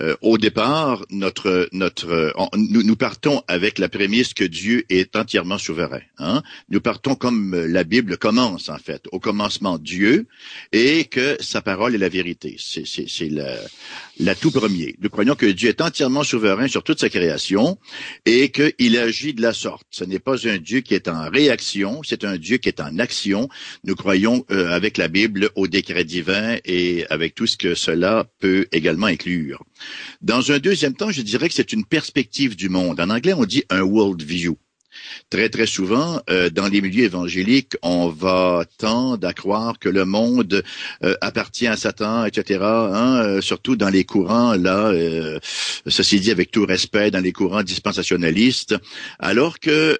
euh, 0.00 0.16
au 0.22 0.38
départ, 0.38 1.04
notre 1.10 1.68
notre 1.72 2.32
nous, 2.56 2.96
partons 2.96 3.42
avec 3.48 3.78
la 3.78 3.88
prémisse 3.88 4.34
que 4.34 4.44
Dieu 4.44 4.84
est 4.88 5.16
entièrement 5.16 5.58
souverain. 5.58 6.00
Hein? 6.18 6.42
Nous 6.68 6.80
partons 6.80 7.14
comme 7.14 7.54
la 7.54 7.84
Bible 7.84 8.16
commence 8.16 8.68
en 8.68 8.78
fait, 8.78 9.02
au 9.12 9.20
commencement 9.20 9.78
Dieu, 9.78 10.26
et 10.72 11.04
que 11.04 11.36
sa 11.40 11.60
parole 11.62 11.94
est 11.94 11.98
la 11.98 12.08
vérité. 12.08 12.56
C'est 12.58 12.86
c'est 12.86 13.28
la, 13.28 13.56
la 14.18 14.34
tout 14.34 14.50
premier. 14.50 14.96
Nous 15.00 15.10
croyons 15.10 15.34
que 15.34 15.46
Dieu 15.46 15.68
est 15.68 15.80
entièrement 15.80 16.22
souverain 16.22 16.68
sur 16.68 16.82
toute 16.82 17.00
sa 17.00 17.08
création 17.08 17.78
et 18.26 18.50
qu'il 18.50 18.98
agit 18.98 19.34
de 19.34 19.42
la 19.42 19.52
sorte. 19.52 19.86
Ce 19.90 20.04
n'est 20.04 20.18
pas 20.18 20.48
un 20.48 20.58
Dieu 20.58 20.80
qui 20.80 20.94
est 20.94 21.08
en 21.08 21.28
réaction, 21.28 22.02
c'est 22.02 22.24
un 22.24 22.36
Dieu 22.36 22.58
qui 22.58 22.68
est 22.68 22.80
en 22.80 22.98
action. 22.98 23.48
Nous 23.84 23.94
croyons 23.94 24.44
euh, 24.50 24.70
avec 24.70 24.96
la 24.96 25.08
Bible 25.08 25.50
au 25.54 25.66
décret 25.66 26.04
divin 26.04 26.56
et 26.64 27.06
avec 27.10 27.34
tout 27.34 27.46
ce 27.46 27.56
que 27.56 27.74
cela 27.74 28.26
peut 28.40 28.66
également 28.72 29.06
inclure. 29.06 29.61
Dans 30.20 30.52
un 30.52 30.58
deuxième 30.58 30.94
temps, 30.94 31.10
je 31.10 31.22
dirais 31.22 31.48
que 31.48 31.54
c'est 31.54 31.72
une 31.72 31.84
perspective 31.84 32.56
du 32.56 32.68
monde. 32.68 33.00
En 33.00 33.10
anglais, 33.10 33.34
on 33.34 33.44
dit 33.44 33.64
un 33.70 33.82
world 33.82 34.22
view. 34.22 34.56
Très, 35.30 35.48
très 35.48 35.66
souvent, 35.66 36.20
euh, 36.28 36.50
dans 36.50 36.68
les 36.68 36.80
milieux 36.80 37.04
évangéliques, 37.04 37.76
on 37.82 38.08
va 38.08 38.64
tendre 38.78 39.26
à 39.26 39.32
croire 39.32 39.78
que 39.78 39.88
le 39.88 40.04
monde 40.04 40.62
euh, 41.04 41.14
appartient 41.20 41.66
à 41.66 41.76
Satan, 41.76 42.24
etc. 42.24 42.60
Hein, 42.62 43.22
euh, 43.22 43.40
surtout 43.40 43.76
dans 43.76 43.88
les 43.88 44.04
courants, 44.04 44.54
là, 44.54 44.92
ceci 45.86 46.20
dit 46.20 46.30
avec 46.30 46.50
tout 46.50 46.66
respect, 46.66 47.10
dans 47.10 47.22
les 47.22 47.32
courants 47.32 47.62
dispensationalistes, 47.62 48.76
alors 49.18 49.58
que 49.58 49.98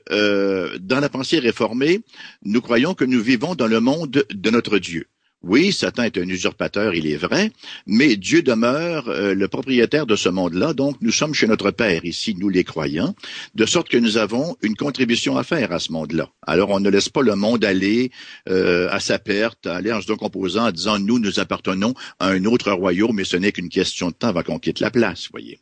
dans 0.79 1.01
la 1.01 1.09
pensée 1.09 1.39
réformée, 1.39 2.01
nous 2.45 2.61
croyons 2.61 2.95
que 2.95 3.05
nous 3.05 3.23
vivons 3.23 3.55
dans 3.55 3.67
le 3.67 3.81
monde 3.81 4.25
de 4.31 4.51
notre 4.51 4.79
Dieu. 4.79 5.07
Oui, 5.45 5.73
Satan 5.73 6.05
est 6.05 6.19
un 6.19 6.29
usurpateur, 6.29 6.95
il 6.95 7.05
est 7.09 7.17
vrai, 7.17 7.51
mais 7.87 8.15
Dieu 8.17 8.43
demeure 8.43 9.09
euh, 9.09 9.35
le 9.35 9.49
propriétaire 9.49 10.07
de 10.07 10.15
ce 10.15 10.29
monde-là, 10.29 10.73
donc 10.73 10.97
nous 11.01 11.11
sommes 11.11 11.35
chez 11.35 11.49
notre 11.49 11.73
Père 11.73 12.05
ici, 12.05 12.37
nous 12.39 12.49
les 12.49 12.63
croyants, 12.63 13.17
de 13.57 13.67
sorte 13.67 13.89
que 13.89 13.97
nous 13.97 14.19
avons 14.19 14.57
une 14.63 14.77
contribution 14.77 15.37
à 15.37 15.43
faire 15.43 15.73
à 15.73 15.81
ce 15.81 15.91
monde-là. 15.91 16.29
Alors 16.47 16.71
on 16.71 16.79
ne 16.79 16.89
laisse 16.89 17.09
pas 17.09 17.23
le 17.23 17.35
monde 17.35 17.65
aller 17.65 18.13
euh, 18.49 18.89
à 18.93 19.01
sa 19.01 19.19
perte, 19.19 19.67
aller 19.67 19.93
en 19.93 20.01
se 20.01 20.07
décomposant 20.07 20.69
en 20.69 20.71
disant 20.71 21.01
nous, 21.01 21.19
nous 21.19 21.41
appartenons 21.41 21.95
à 22.21 22.29
un 22.29 22.45
autre 22.45 22.71
royaume, 22.71 23.17
mais 23.17 23.25
ce 23.25 23.37
n'est 23.37 23.51
qu'une 23.51 23.69
question 23.69 24.11
de 24.11 24.15
temps 24.15 24.29
avant 24.29 24.45
qu'on 24.45 24.61
quitte 24.61 24.79
la 24.79 24.93
place, 24.93 25.29
voyez. 25.33 25.59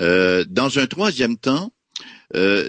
Euh, 0.00 0.44
dans 0.48 0.80
un 0.80 0.86
troisième 0.86 1.36
temps, 1.36 1.72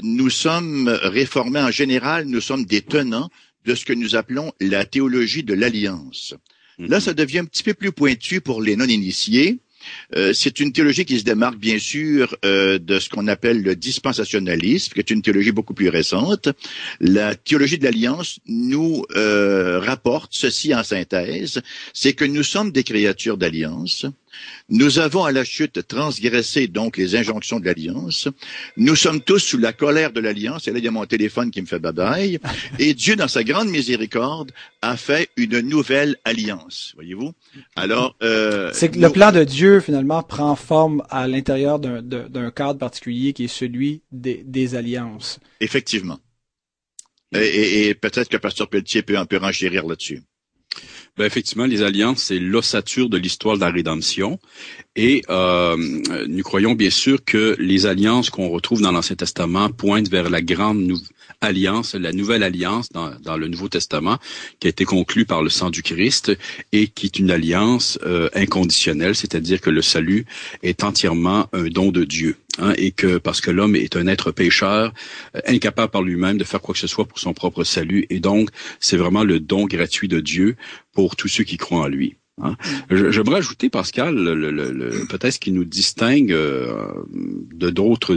nous 0.04 0.30
sommes 0.30 0.88
réformés 0.88 1.60
en 1.60 1.72
général, 1.72 2.26
nous 2.26 2.42
sommes 2.42 2.64
des 2.64 2.82
tenants 2.82 3.30
de 3.68 3.76
ce 3.76 3.86
que 3.86 3.94
nous 3.94 4.16
appelons 4.16 4.52
la 4.60 4.86
théologie 4.86 5.44
de 5.44 5.54
l'alliance. 5.54 6.34
Là, 6.80 6.98
mhm. 6.98 7.02
ça 7.02 7.14
devient 7.14 7.40
un 7.40 7.46
petit 7.46 7.64
peu 7.64 7.74
plus 7.74 7.92
pointu 7.92 8.42
pour 8.42 8.62
les 8.62 8.76
non-initiés. 8.76 9.60
Euh, 10.16 10.34
c'est 10.34 10.60
une 10.60 10.72
théologie 10.72 11.06
qui 11.06 11.20
se 11.20 11.24
démarque 11.24 11.58
bien 11.58 11.80
sûr 11.80 12.36
euh, 12.46 12.80
de 12.80 13.00
ce 13.00 13.10
qu'on 13.10 13.28
appelle 13.28 13.62
le 13.62 13.76
dispensationalisme, 13.76 14.94
qui 14.94 15.00
est 15.00 15.10
une 15.10 15.22
théologie 15.22 15.52
beaucoup 15.52 15.74
plus 15.74 15.90
récente. 15.90 16.50
La 17.00 17.36
théologie 17.36 17.78
de 17.78 17.84
l'alliance 17.84 18.40
nous 18.48 19.04
euh, 19.16 19.80
rapporte 19.80 20.32
ceci 20.34 20.74
en 20.74 20.84
synthèse, 20.84 21.62
c'est 21.94 22.14
que 22.14 22.26
nous 22.26 22.44
sommes 22.44 22.72
des 22.72 22.84
créatures 22.84 23.38
d'alliance. 23.38 24.06
Nous 24.70 25.00
avons 25.00 25.24
à 25.24 25.32
la 25.32 25.44
chute 25.44 25.88
transgressé 25.88 26.68
donc 26.68 26.98
les 26.98 27.16
injonctions 27.16 27.60
de 27.60 27.66
l'Alliance. 27.66 28.28
Nous 28.76 28.96
sommes 28.96 29.22
tous 29.22 29.40
sous 29.40 29.58
la 29.58 29.74
colère 29.74 30.12
de 30.12 30.20
l'Alliance. 30.20 30.68
Et 30.68 30.72
là, 30.72 30.80
il 30.80 30.86
y 30.86 30.88
a 30.88 30.92
mon 30.92 31.06
téléphone 31.06 31.52
qui 31.52 31.62
me 31.62 31.66
fait 31.66 31.80
babaille. 31.80 32.40
Et 32.80 32.94
Dieu, 32.94 33.16
dans 33.16 33.28
sa 33.28 33.44
grande 33.44 33.70
miséricorde, 33.70 34.52
a 34.82 34.98
fait 34.98 35.30
une 35.38 35.60
nouvelle 35.62 36.18
alliance. 36.26 36.92
Voyez-vous? 36.96 37.34
Alors, 37.76 38.16
euh, 38.24 38.70
c'est 38.74 38.90
que 38.90 39.00
le 39.00 39.10
plan 39.10 39.32
de 39.32 39.44
Dieu, 39.44 39.80
finalement, 39.80 40.22
prend 40.24 40.56
forme 40.56 41.04
à 41.10 41.28
l'intérieur 41.28 41.80
d'un 41.80 42.52
cadre 42.52 42.80
particulier 42.80 43.34
qui 43.34 43.46
est 43.46 43.48
celui 43.48 44.02
des, 44.12 44.44
des 44.46 44.76
alliances. 44.76 45.40
Effectivement. 45.62 46.20
Et, 47.34 47.90
et, 47.90 47.94
peut-être 47.94 48.30
que 48.30 48.38
Pasteur 48.38 48.70
Pelletier 48.70 49.02
peut, 49.02 49.18
peu 49.26 49.38
renchérir 49.38 49.86
là-dessus. 49.86 50.24
Ben 51.18 51.26
effectivement, 51.26 51.66
les 51.66 51.82
alliances, 51.82 52.24
c'est 52.24 52.38
l'ossature 52.38 53.10
de 53.10 53.18
l'histoire 53.18 53.56
de 53.56 53.62
la 53.62 53.72
rédemption. 53.72 54.40
Et 54.96 55.24
euh, 55.30 55.76
nous 56.28 56.44
croyons 56.44 56.74
bien 56.74 56.92
sûr 56.92 57.24
que 57.26 57.56
les 57.60 57.88
alliances 57.88 58.30
qu'on 58.30 58.50
retrouve 58.50 58.82
dans 58.82 58.92
l'Ancien 58.92 59.16
Testament 59.16 59.70
pointent 59.70 60.10
vers 60.10 60.30
la 60.30 60.42
grande 60.42 60.94
alliance, 61.42 61.96
la 61.96 62.12
nouvelle 62.12 62.44
alliance 62.44 62.90
dans, 62.92 63.38
le 63.38 63.48
Nouveau 63.48 63.70
Testament, 63.70 64.18
qui 64.60 64.68
a 64.68 64.70
été 64.70 64.86
conclue 64.86 65.26
par 65.26 65.44
le 65.44 65.50
sang 65.50 65.70
du 65.70 65.84
Christ 65.84 66.32
et 66.72 66.88
qui 66.88 67.06
est 67.06 67.20
une 67.20 67.32
alliance 67.32 68.00
euh, 68.04 68.30
inconditionnelle, 68.34 69.16
c'est-à-dire 69.16 69.62
que 69.62 69.70
le 69.70 69.82
salut 69.82 70.26
est 70.64 70.84
entièrement 70.84 71.48
un 71.54 71.66
don 71.66 71.92
de 71.92 72.04
Dieu. 72.04 72.38
Hein, 72.60 72.74
et 72.78 72.90
que 72.92 73.18
parce 73.20 73.40
que 73.40 73.52
l'homme 73.52 73.76
est 73.76 73.96
un 73.96 74.08
être 74.08 74.32
pécheur, 74.32 74.92
euh, 75.36 75.42
incapable 75.46 75.92
par 75.92 76.02
lui-même 76.02 76.40
de 76.40 76.44
faire 76.44 76.60
quoi 76.60 76.74
que 76.74 76.80
ce 76.80 76.88
soit 76.88 77.06
pour 77.06 77.20
son 77.20 77.34
propre 77.34 77.64
salut, 77.64 78.08
et 78.10 78.20
donc 78.20 78.50
c'est 78.80 78.98
vraiment 78.98 79.24
le 79.24 79.40
don 79.40 79.66
gratuit 79.66 80.08
de 80.08 80.20
Dieu 80.20 80.56
pour 80.92 81.16
tous 81.16 81.28
ceux 81.28 81.44
qui 81.44 81.58
croient 81.58 81.82
en 81.82 81.88
lui. 81.88 82.16
Hein. 82.42 82.56
J'aimerais 82.92 83.38
ajouter, 83.38 83.70
Pascal, 83.70 84.16
le, 84.16 84.52
le, 84.52 85.06
peut-être 85.08 85.34
ce 85.34 85.40
qui 85.40 85.52
nous 85.52 85.64
distingue 85.64 86.32
euh, 86.32 86.94
de 87.54 87.72
d'autres 87.72 88.16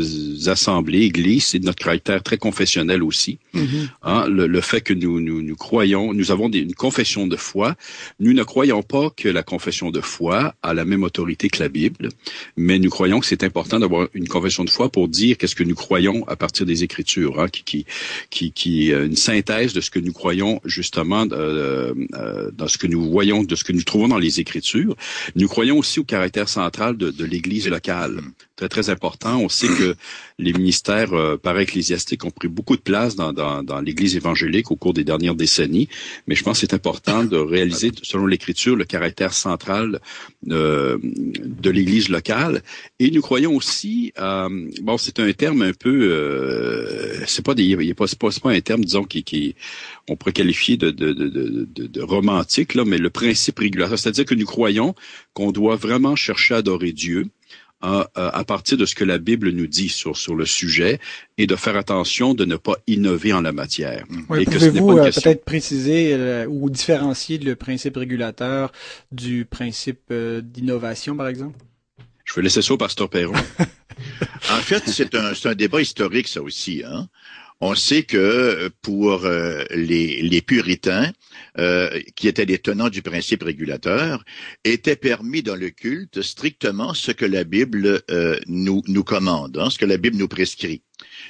assemblées, 0.49 1.03
églises, 1.03 1.47
c'est 1.47 1.65
notre 1.65 1.83
caractère 1.83 2.23
très 2.23 2.37
confessionnel 2.37 3.03
aussi. 3.03 3.39
Mm-hmm. 3.55 3.89
hein, 4.03 4.27
le, 4.29 4.61
fait 4.61 4.83
que 4.83 4.93
nous, 4.93 5.21
nous, 5.21 5.41
nous 5.41 5.57
croyons, 5.57 6.13
nous 6.13 6.31
avons 6.31 6.51
des, 6.51 6.59
une 6.59 6.75
confession 6.75 7.27
de 7.27 7.37
foi. 7.37 7.77
Nous 8.19 8.35
ne 8.35 8.43
croyons 8.43 8.83
pas 8.83 9.09
que 9.11 9.29
la 9.29 9.43
confession 9.43 9.91
de 9.91 10.01
foi 10.01 10.55
a 10.63 10.75
la 10.75 10.85
même 10.85 11.03
autorité 11.03 11.49
que 11.49 11.63
la 11.63 11.69
Bible, 11.69 12.11
mais 12.57 12.79
nous 12.79 12.91
croyons 12.91 13.21
que 13.21 13.27
c'est 13.27 13.43
important 13.43 13.79
d'avoir 13.79 14.09
une 14.13 14.29
confession 14.29 14.65
de 14.65 14.71
foi 14.71 14.91
pour 14.91 15.09
dire 15.09 15.39
qu'est-ce 15.39 15.57
que 15.57 15.65
nous 15.65 15.75
croyons 15.75 16.27
à 16.29 16.37
partir 16.37 16.67
des 16.67 16.85
Écritures, 16.85 17.41
hein, 17.41 17.49
qui, 17.49 17.65
qui, 17.65 17.87
qui, 18.29 18.53
qui 18.53 18.91
une 18.91 19.17
synthèse 19.17 19.73
de 19.73 19.81
ce 19.81 19.91
que 19.91 19.99
nous 19.99 20.13
croyons 20.13 20.61
justement 20.65 21.27
euh, 21.33 21.95
euh, 22.15 22.51
dans 22.53 22.69
ce 22.69 22.79
que 22.79 22.87
nous 22.87 23.11
voyons, 23.11 23.43
de 23.45 23.55
ce 23.55 23.65
que 23.65 23.73
nous 23.73 23.83
trouvons 23.83 24.10
dans 24.11 24.19
les 24.19 24.41
Écritures. 24.41 24.95
Nous 25.37 25.49
croyons 25.49 25.79
aussi 25.79 26.01
au 26.01 26.05
caractère 26.05 26.49
central 26.49 26.97
de, 26.97 27.25
l'Église 27.25 27.69
locale. 27.69 28.21
Très, 28.57 28.69
très 28.69 28.91
important. 28.91 29.39
On 29.39 29.49
sait 29.49 29.69
que 29.69 29.95
les 30.39 30.53
ministères 30.53 31.15
euh, 31.15 31.39
ecclésiastiques 31.59 32.25
ont 32.25 32.31
pris 32.31 32.49
beaucoup 32.49 32.77
de 32.77 32.83
place 32.83 33.17
dans, 33.17 33.81
l'Église 33.81 34.17
évangélique 34.17 34.71
au 34.71 34.77
cours 34.77 34.93
des 34.93 35.05
dernières 35.05 35.35
décennies, 35.35 35.89
mais 36.27 36.35
je 36.35 36.43
pense 36.43 36.61
que 36.61 36.67
c'est 36.67 36.75
important 36.75 37.25
de 37.25 37.37
réaliser, 37.37 37.93
selon 38.03 38.27
l'Écriture, 38.27 38.77
le 38.77 38.85
caractère 38.85 39.33
central 39.33 40.01
euh, 40.49 40.99
de 41.03 41.71
l'Église 41.71 42.09
locale. 42.09 42.63
Et 42.99 43.11
nous 43.11 43.21
croyons 43.21 43.55
aussi, 43.55 44.13
euh, 44.19 44.49
bon, 44.83 44.99
c'est 44.99 45.21
un 45.21 45.33
terme 45.33 45.63
un 45.63 45.73
peu, 45.73 46.11
euh, 46.13 47.25
c'est 47.27 47.45
pas, 47.45 47.55
pas, 47.55 48.07
pas, 48.07 48.31
pas, 48.43 48.51
un 48.51 48.61
terme, 48.61 48.85
disons, 48.85 49.05
qui, 49.05 49.55
on 50.09 50.17
pourrait 50.17 50.33
qualifier 50.33 50.77
de, 50.77 50.91
de, 50.91 52.03
romantique, 52.03 52.75
là, 52.75 52.85
mais 52.85 52.99
le 52.99 53.11
principe 53.11 53.59
régulateur, 53.59 53.99
c'est-à-dire 54.01 54.25
que 54.25 54.35
nous 54.35 54.47
croyons 54.47 54.95
qu'on 55.35 55.53
doit 55.53 55.77
vraiment 55.77 56.17
chercher 56.17 56.55
à 56.55 56.59
adorer 56.59 56.93
Dieu, 56.93 57.27
à, 57.81 58.11
à, 58.15 58.45
partir 58.45 58.77
de 58.77 58.85
ce 58.85 58.95
que 58.95 59.05
la 59.05 59.19
Bible 59.19 59.51
nous 59.51 59.67
dit 59.67 59.89
sur, 59.89 60.17
sur 60.17 60.35
le 60.35 60.45
sujet 60.45 61.01
et 61.39 61.47
de 61.47 61.57
faire 61.57 61.77
attention 61.77 62.35
de 62.35 62.45
ne 62.45 62.57
pas 62.57 62.77
innover 62.87 63.33
en 63.33 63.41
la 63.41 63.53
matière. 63.53 64.05
Oui, 64.29 64.45
Pouvez-vous 64.45 64.99
euh, 64.99 65.11
peut-être 65.11 65.45
préciser 65.45 66.13
euh, 66.13 66.47
ou 66.47 66.69
différencier 66.69 67.39
le 67.39 67.57
principe 67.57 67.97
régulateur 67.97 68.71
du 69.13 69.47
principe 69.47 70.03
euh, 70.11 70.43
d'innovation, 70.43 71.17
par 71.17 71.29
exemple? 71.29 71.59
Je 72.25 72.35
vais 72.35 72.43
laisser 72.43 72.63
ça 72.63 72.75
au 72.75 72.77
pasteur 72.77 73.09
Perron. 73.09 73.33
en 74.51 74.61
fait, 74.61 74.83
c'est 74.87 75.15
un, 75.15 75.33
un 75.45 75.55
débat 75.55 75.81
historique, 75.81 76.29
ça 76.29 76.43
aussi. 76.43 76.83
Hein? 76.87 77.09
On 77.61 77.75
sait 77.75 78.05
que 78.05 78.71
pour 78.83 79.29
les, 79.71 80.23
les 80.23 80.43
puritains, 80.43 81.13
euh, 81.59 82.01
qui 82.15 82.29
étaient 82.29 82.45
les 82.45 82.59
tenants 82.59 82.91
du 82.91 83.03
principe 83.03 83.43
régulateur, 83.43 84.25
était 84.65 84.95
permis 84.97 85.43
dans 85.43 85.57
le 85.57 85.71
culte 85.71 86.23
strictement 86.23 86.95
ce 86.95 87.11
que 87.11 87.25
la 87.25 87.45
Bible 87.45 88.03
euh, 88.11 88.39
nous, 88.47 88.83
nous 88.87 89.05
commande, 89.05 89.59
hein, 89.59 89.69
ce 89.69 89.79
que 89.79 89.85
la 89.85 89.97
Bible 89.97 90.17
nous 90.17 90.29
prescrit. 90.29 90.83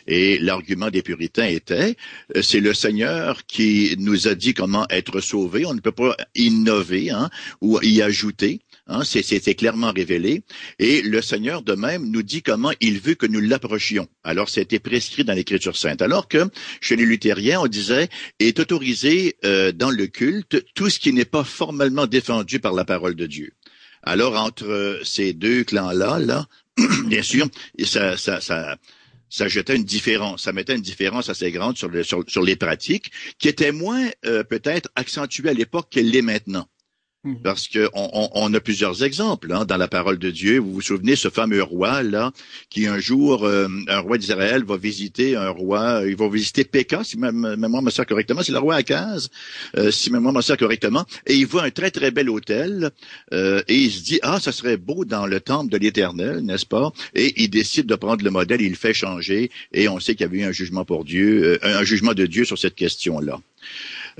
Et 0.06 0.38
l'argument 0.38 0.90
des 0.90 1.02
puritains 1.02 1.46
était, 1.46 1.96
euh, 2.37 2.42
c'est 2.42 2.60
le 2.60 2.75
Seigneur 2.75 3.46
qui 3.46 3.94
nous 3.99 4.28
a 4.28 4.34
dit 4.34 4.52
comment 4.52 4.87
être 4.90 5.20
sauvé. 5.20 5.64
On 5.64 5.75
ne 5.75 5.80
peut 5.80 5.92
pas 5.92 6.16
innover 6.34 7.10
hein, 7.10 7.30
ou 7.62 7.80
y 7.82 8.02
ajouter. 8.02 8.60
Hein, 8.90 9.04
C'était 9.04 9.54
clairement 9.54 9.92
révélé. 9.92 10.42
Et 10.80 11.00
le 11.00 11.23
Seigneur 11.23 11.62
de 11.62 11.75
même 11.75 12.11
nous 12.11 12.25
dit 12.25 12.42
comment 12.42 12.73
il 12.80 12.99
veut 12.99 13.14
que 13.14 13.26
nous 13.26 13.40
l'approchions. 13.40 14.09
Alors, 14.25 14.49
c'était 14.49 14.80
prescrit 14.80 15.23
dans 15.23 15.32
l'Écriture 15.32 15.76
sainte. 15.76 16.02
Alors 16.02 16.26
que 16.26 16.50
chez 16.80 16.97
les 16.97 17.06
luthériens, 17.06 17.61
on 17.61 17.68
disait, 17.68 18.09
est 18.40 18.59
autorisé 18.59 19.37
euh, 19.44 19.70
dans 19.70 19.90
le 19.90 20.09
culte 20.09 20.64
tout 20.75 20.90
ce 20.90 20.99
qui 20.99 21.12
n'est 21.12 21.25
pas 21.25 21.44
formellement 21.44 22.09
défendu 22.09 22.59
par 22.59 22.73
la 22.73 22.85
parole 22.85 23.14
de 23.14 23.26
Dieu. 23.26 23.52
Alors, 24.02 24.35
entre 24.37 25.00
ces 25.04 25.35
deux 25.35 25.62
clans-là, 25.62 26.18
là, 26.18 26.49
bien 27.06 27.23
sûr, 27.23 27.47
ça, 27.85 28.16
ça, 28.16 28.40
ça, 28.40 29.49
jetait 29.49 29.76
une 29.76 29.85
différence, 29.85 30.44
ça 30.44 30.52
mettait 30.52 30.75
une 30.75 30.82
différence 30.82 31.28
assez 31.28 31.52
grande 31.52 31.78
sur, 31.78 31.90
sur, 32.26 32.42
les 32.42 32.56
pratiques, 32.56 33.12
qui 33.38 33.47
étaient 33.47 33.70
moins 33.70 34.09
euh, 34.26 34.42
peut-être 34.42 34.88
accentuées 34.97 35.50
à 35.50 35.54
l'époque 35.54 35.90
qu'elle 35.90 36.11
l'est 36.11 36.23
maintenant. 36.23 36.66
Mhm. 37.22 37.42
Parce 37.42 37.68
que 37.68 37.86
on, 37.92 38.54
a 38.54 38.60
plusieurs 38.60 39.04
exemples 39.04 39.52
hein, 39.52 39.66
dans 39.66 39.76
la 39.76 39.88
parole 39.88 40.18
de 40.18 40.30
Dieu. 40.30 40.58
Vous 40.58 40.72
vous 40.72 40.80
souvenez 40.80 41.16
ce 41.16 41.28
fameux 41.28 41.62
roi 41.62 42.02
là, 42.02 42.32
qui 42.70 42.86
un 42.86 42.98
jour, 42.98 43.44
euh, 43.44 43.68
un 43.88 43.98
roi 43.98 44.16
d'Israël 44.16 44.64
va 44.64 44.78
visiter 44.78 45.36
un 45.36 45.50
roi, 45.50 46.00
il 46.06 46.16
va 46.16 46.30
visiter 46.30 46.64
Péka, 46.64 47.04
si 47.04 47.18
ma 47.18 47.30
mémoire 47.30 47.82
me 47.82 47.90
sert 47.90 48.06
correctement, 48.06 48.42
c'est 48.42 48.52
le 48.52 48.58
roi 48.58 48.76
Akaz, 48.76 49.28
euh, 49.76 49.90
si 49.90 50.10
ma 50.10 50.16
mémoire 50.16 50.32
me 50.32 50.40
sert 50.40 50.56
correctement, 50.56 51.04
et 51.26 51.34
il 51.34 51.46
voit 51.46 51.64
un 51.64 51.70
très 51.70 51.90
très 51.90 52.10
bel 52.10 52.30
hôtel 52.30 52.90
euh, 53.34 53.62
et 53.68 53.76
il 53.76 53.90
se 53.90 54.02
dit 54.02 54.18
ah 54.22 54.40
ça 54.40 54.50
serait 54.50 54.78
beau 54.78 55.04
dans 55.04 55.26
le 55.26 55.40
temple 55.40 55.70
de 55.70 55.76
l'Éternel, 55.76 56.38
n'est-ce 56.38 56.64
pas 56.64 56.90
Et 57.14 57.42
il 57.42 57.50
décide 57.50 57.84
de 57.84 57.96
prendre 57.96 58.24
le 58.24 58.30
modèle, 58.30 58.62
il 58.62 58.70
le 58.70 58.76
fait 58.76 58.94
changer 58.94 59.50
et 59.74 59.90
on 59.90 60.00
sait 60.00 60.14
qu'il 60.14 60.24
y 60.24 60.28
avait 60.30 60.38
eu 60.38 60.44
un 60.44 60.52
jugement 60.52 60.86
pour 60.86 61.04
Dieu, 61.04 61.58
un 61.62 61.84
jugement 61.84 62.14
de 62.14 62.24
Dieu 62.24 62.46
sur 62.46 62.58
cette 62.58 62.76
question 62.76 63.20
là. 63.20 63.38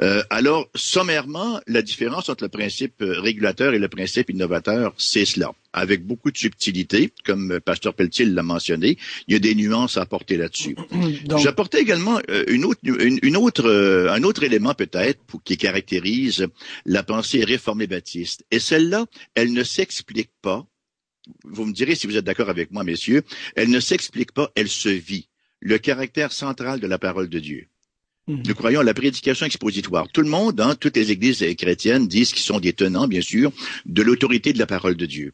Euh, 0.01 0.23
alors, 0.31 0.69
sommairement, 0.75 1.61
la 1.67 1.83
différence 1.83 2.29
entre 2.29 2.45
le 2.45 2.49
principe 2.49 3.03
euh, 3.03 3.21
régulateur 3.21 3.75
et 3.75 3.79
le 3.79 3.89
principe 3.89 4.31
innovateur, 4.31 4.95
c'est 4.97 5.25
cela. 5.25 5.53
Avec 5.73 6.05
beaucoup 6.05 6.31
de 6.31 6.37
subtilité, 6.37 7.13
comme 7.25 7.61
Pasteur 7.61 7.95
Pelletier 7.95 8.25
l'a 8.25 8.43
mentionné, 8.43 8.99
il 9.29 9.35
y 9.35 9.37
a 9.37 9.39
des 9.39 9.55
nuances 9.55 9.97
à 9.97 10.03
apporter 10.03 10.37
là-dessus. 10.37 10.77
J'apportais 11.39 11.81
également 11.81 12.19
euh, 12.29 12.45
une 12.49 12.65
autre, 12.65 12.81
une, 12.83 13.37
autre, 13.37 14.09
un 14.11 14.23
autre 14.25 14.43
élément 14.43 14.75
peut-être 14.75 15.21
qui 15.45 15.57
caractérise 15.57 16.47
la 16.87 17.03
pensée 17.03 17.45
réformée 17.45 17.87
baptiste. 17.87 18.45
Et 18.51 18.59
celle-là, 18.59 19.07
elle 19.35 19.53
ne 19.53 19.63
s'explique 19.63 20.31
pas. 20.43 20.67
Vous 21.45 21.65
me 21.65 21.73
direz 21.73 21.95
si 21.95 22.07
vous 22.07 22.17
êtes 22.17 22.25
d'accord 22.25 22.49
avec 22.49 22.73
moi, 22.73 22.83
messieurs. 22.83 23.23
Elle 23.55 23.71
ne 23.71 23.81
s'explique 23.81 24.33
pas, 24.33 24.51
elle 24.57 24.69
se 24.69 24.89
vit. 24.89 25.29
Le 25.61 25.79
caractère 25.79 26.33
central 26.33 26.81
de 26.81 26.87
la 26.87 26.99
parole 26.99 27.29
de 27.29 27.39
Dieu. 27.39 27.70
Mhm. 28.31 28.43
Nous 28.47 28.55
croyons 28.55 28.81
à 28.81 28.85
la 28.85 28.95
prédication 28.95 29.45
expositoire. 29.45 30.07
Tout 30.09 30.23
le 30.23 30.29
monde, 30.29 30.61
hein, 30.61 30.77
toutes 30.79 30.97
les 30.97 31.11
églises 31.11 31.45
chrétiennes 31.57 32.07
disent 32.07 32.33
qu'ils 32.33 32.45
sont 32.45 32.61
des 32.61 32.73
tenants, 32.73 33.09
bien 33.09 33.23
sûr, 33.23 33.51
de 33.87 34.03
l'autorité 34.03 34.53
de 34.53 34.59
la 34.59 34.67
parole 34.67 34.97
de 34.97 35.07
Dieu. 35.07 35.33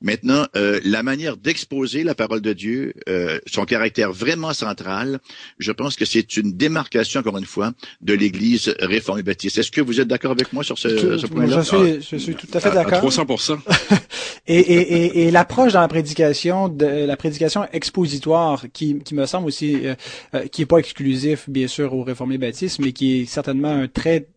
Maintenant, 0.00 0.46
euh, 0.56 0.80
la 0.84 1.02
manière 1.02 1.36
d'exposer 1.36 2.04
la 2.04 2.14
parole 2.14 2.40
de 2.40 2.52
Dieu, 2.52 2.94
euh, 3.08 3.38
son 3.46 3.64
caractère 3.64 4.12
vraiment 4.12 4.52
central, 4.52 5.18
je 5.58 5.72
pense 5.72 5.96
que 5.96 6.04
c'est 6.04 6.36
une 6.36 6.52
démarcation, 6.52 7.20
encore 7.20 7.38
une 7.38 7.44
fois, 7.44 7.72
de 8.00 8.14
l'Église 8.14 8.74
réformée 8.78 9.22
baptiste. 9.22 9.58
Est-ce 9.58 9.70
que 9.70 9.80
vous 9.80 10.00
êtes 10.00 10.08
d'accord 10.08 10.30
avec 10.30 10.52
moi 10.52 10.62
sur 10.62 10.78
ce, 10.78 11.18
ce 11.18 11.26
point-là? 11.26 11.62
Je 11.62 12.00
suis, 12.00 12.08
je 12.10 12.22
suis 12.22 12.34
tout 12.34 12.46
à 12.54 12.60
fait 12.60 12.70
d'accord. 12.70 13.04
À 13.04 13.06
300%. 13.06 13.58
et 14.46 14.58
et, 14.58 14.74
et, 14.80 15.26
et 15.26 15.30
l'approche 15.30 15.72
dans 15.72 15.80
la 15.80 15.88
prédication, 15.88 16.68
de 16.68 16.86
la 16.86 17.16
prédication 17.16 17.66
expositoire, 17.72 18.66
qui, 18.72 18.98
qui 19.00 19.14
me 19.14 19.26
semble 19.26 19.48
aussi, 19.48 19.86
euh, 19.86 19.94
euh, 20.34 20.46
qui 20.46 20.62
est 20.62 20.66
pas 20.66 20.78
exclusif, 20.78 21.48
bien 21.48 21.66
sûr, 21.66 21.92
aux 21.92 22.04
réformés 22.04 22.38
baptistes, 22.38 22.78
mais 22.78 22.92
qui 22.92 23.20
est 23.20 23.26
certainement 23.26 23.70
un 23.70 23.88
trait 23.88 24.28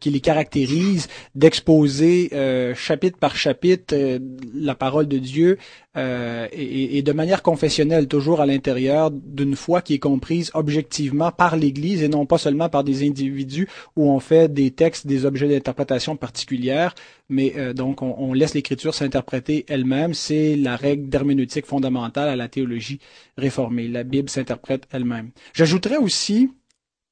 qui 0.00 0.10
les 0.10 0.20
caractérise, 0.20 1.08
d'exposer 1.34 2.30
chapitre 2.74 3.18
par 3.18 3.36
chapitre 3.36 3.94
la 4.54 4.74
parole 4.76 5.08
de 5.08 5.18
Dieu 5.18 5.58
euh, 5.96 6.46
et, 6.52 6.98
et, 6.98 7.02
de 7.02 7.12
manière 7.12 7.42
confessionnelle, 7.42 8.06
toujours 8.06 8.40
à 8.40 8.46
l'intérieur 8.46 9.10
d'une 9.10 9.56
foi 9.56 9.82
qui 9.82 9.94
est 9.94 9.98
comprise 9.98 10.50
objectivement 10.54 11.32
par 11.32 11.56
l'Église 11.56 12.02
et 12.02 12.08
non 12.08 12.26
pas 12.26 12.38
seulement 12.38 12.68
par 12.68 12.84
des 12.84 13.06
individus 13.06 13.68
où 13.96 14.10
on 14.10 14.20
fait 14.20 14.52
des 14.52 14.70
textes, 14.70 15.06
des 15.06 15.24
objets 15.24 15.48
d'interprétation 15.48 16.16
particulières, 16.16 16.94
mais 17.28 17.54
euh, 17.56 17.72
donc 17.72 18.02
on, 18.02 18.14
on 18.18 18.32
laisse 18.32 18.54
l'Écriture 18.54 18.94
s'interpréter 18.94 19.64
elle-même. 19.68 20.14
C'est 20.14 20.56
la 20.56 20.76
règle 20.76 21.08
d'herméneutique 21.08 21.66
fondamentale 21.66 22.28
à 22.28 22.36
la 22.36 22.48
théologie 22.48 23.00
réformée. 23.36 23.88
La 23.88 24.04
Bible 24.04 24.28
s'interprète 24.28 24.86
elle-même. 24.92 25.30
J'ajouterais 25.54 25.96
aussi 25.96 26.50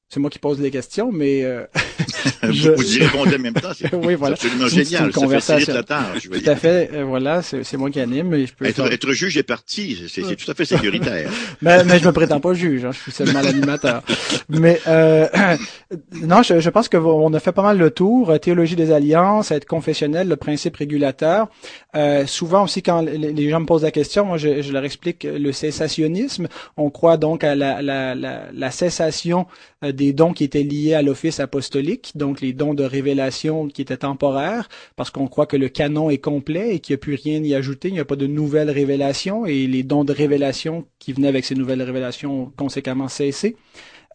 c'est 0.09 0.19
moi 0.19 0.29
qui 0.29 0.39
pose 0.39 0.61
les 0.61 0.71
questions, 0.71 1.11
mais 1.11 1.43
euh, 1.43 1.65
je... 2.43 2.71
vous 2.71 2.97
y 2.97 3.03
répondez 3.03 3.35
en 3.35 3.39
même 3.39 3.53
temps. 3.53 3.69
C'est 3.75 3.93
oui, 3.93 4.15
voilà. 4.15 4.35
absolument 4.35 4.67
génial. 4.67 5.05
Une 5.05 5.11
conversation. 5.11 5.73
Tâche. 5.83 6.29
Tout 6.29 6.49
à 6.49 6.55
fait. 6.55 6.89
Euh, 6.93 7.03
voilà, 7.03 7.41
c'est 7.41 7.77
moi 7.77 7.89
qui 7.89 7.99
anime. 7.99 8.29
Mais 8.29 8.45
je 8.45 8.53
peux 8.53 8.65
être, 8.65 8.91
être 8.91 9.11
juge 9.11 9.37
est 9.37 9.43
parti. 9.43 10.05
C'est 10.09 10.21
tout 10.35 10.51
à 10.51 10.53
fait 10.53 10.65
sécuritaire. 10.65 11.29
mais, 11.61 11.83
mais 11.85 11.99
je 11.99 12.05
me 12.05 12.11
prétends 12.11 12.39
pas 12.39 12.53
juge. 12.53 12.85
Hein, 12.85 12.91
je 12.91 12.99
suis 12.99 13.11
seulement 13.11 13.41
l'animateur. 13.41 14.03
mais 14.49 14.79
euh, 14.87 15.27
non, 16.21 16.43
je, 16.43 16.59
je 16.59 16.69
pense 16.69 16.89
qu'on 16.89 17.33
a 17.33 17.39
fait 17.39 17.51
pas 17.51 17.63
mal 17.63 17.77
le 17.77 17.91
tour. 17.91 18.29
Euh, 18.29 18.37
théologie 18.37 18.75
des 18.75 18.91
alliances, 18.91 19.51
être 19.51 19.65
confessionnel, 19.65 20.27
le 20.27 20.35
principe 20.35 20.75
régulateur. 20.77 21.47
Euh, 21.95 22.25
souvent 22.25 22.63
aussi, 22.63 22.81
quand 22.81 23.01
les 23.01 23.49
gens 23.49 23.59
me 23.59 23.65
posent 23.65 23.83
la 23.83 23.91
question, 23.91 24.25
moi, 24.25 24.37
je, 24.37 24.61
je 24.61 24.71
leur 24.71 24.83
explique 24.83 25.23
le 25.23 25.51
cessationnisme. 25.51 26.47
On 26.77 26.89
croit 26.89 27.17
donc 27.17 27.43
à 27.43 27.55
la, 27.55 27.81
la, 27.81 28.15
la, 28.15 28.45
la 28.53 28.71
cessation 28.71 29.47
des 29.81 30.13
dons 30.13 30.33
qui 30.33 30.43
étaient 30.43 30.63
liés 30.63 30.93
à 30.93 31.01
l'office 31.01 31.39
apostolique, 31.39 32.04
donc 32.15 32.41
les 32.41 32.53
dons 32.53 32.73
de 32.73 32.83
révélation 32.83 33.67
qui 33.67 33.81
étaient 33.81 33.97
temporaires, 33.97 34.69
parce 34.95 35.09
qu'on 35.09 35.27
croit 35.27 35.45
que 35.45 35.57
le 35.57 35.69
canon 35.69 36.09
est 36.09 36.17
complet 36.17 36.75
et 36.75 36.79
qu'il 36.79 36.93
n'y 36.93 36.99
a 36.99 37.01
plus 37.01 37.15
rien 37.15 37.43
y 37.43 37.55
ajouter, 37.55 37.87
il 37.89 37.93
n'y 37.93 37.99
a 37.99 38.05
pas 38.05 38.15
de 38.15 38.27
nouvelles 38.27 38.69
révélations, 38.69 39.45
et 39.45 39.67
les 39.67 39.83
dons 39.83 40.03
de 40.03 40.13
révélation 40.13 40.85
qui 40.99 41.13
venaient 41.13 41.27
avec 41.27 41.45
ces 41.45 41.55
nouvelles 41.55 41.81
révélations 41.81 42.43
ont 42.43 42.51
conséquemment 42.55 43.07
cessé. 43.07 43.55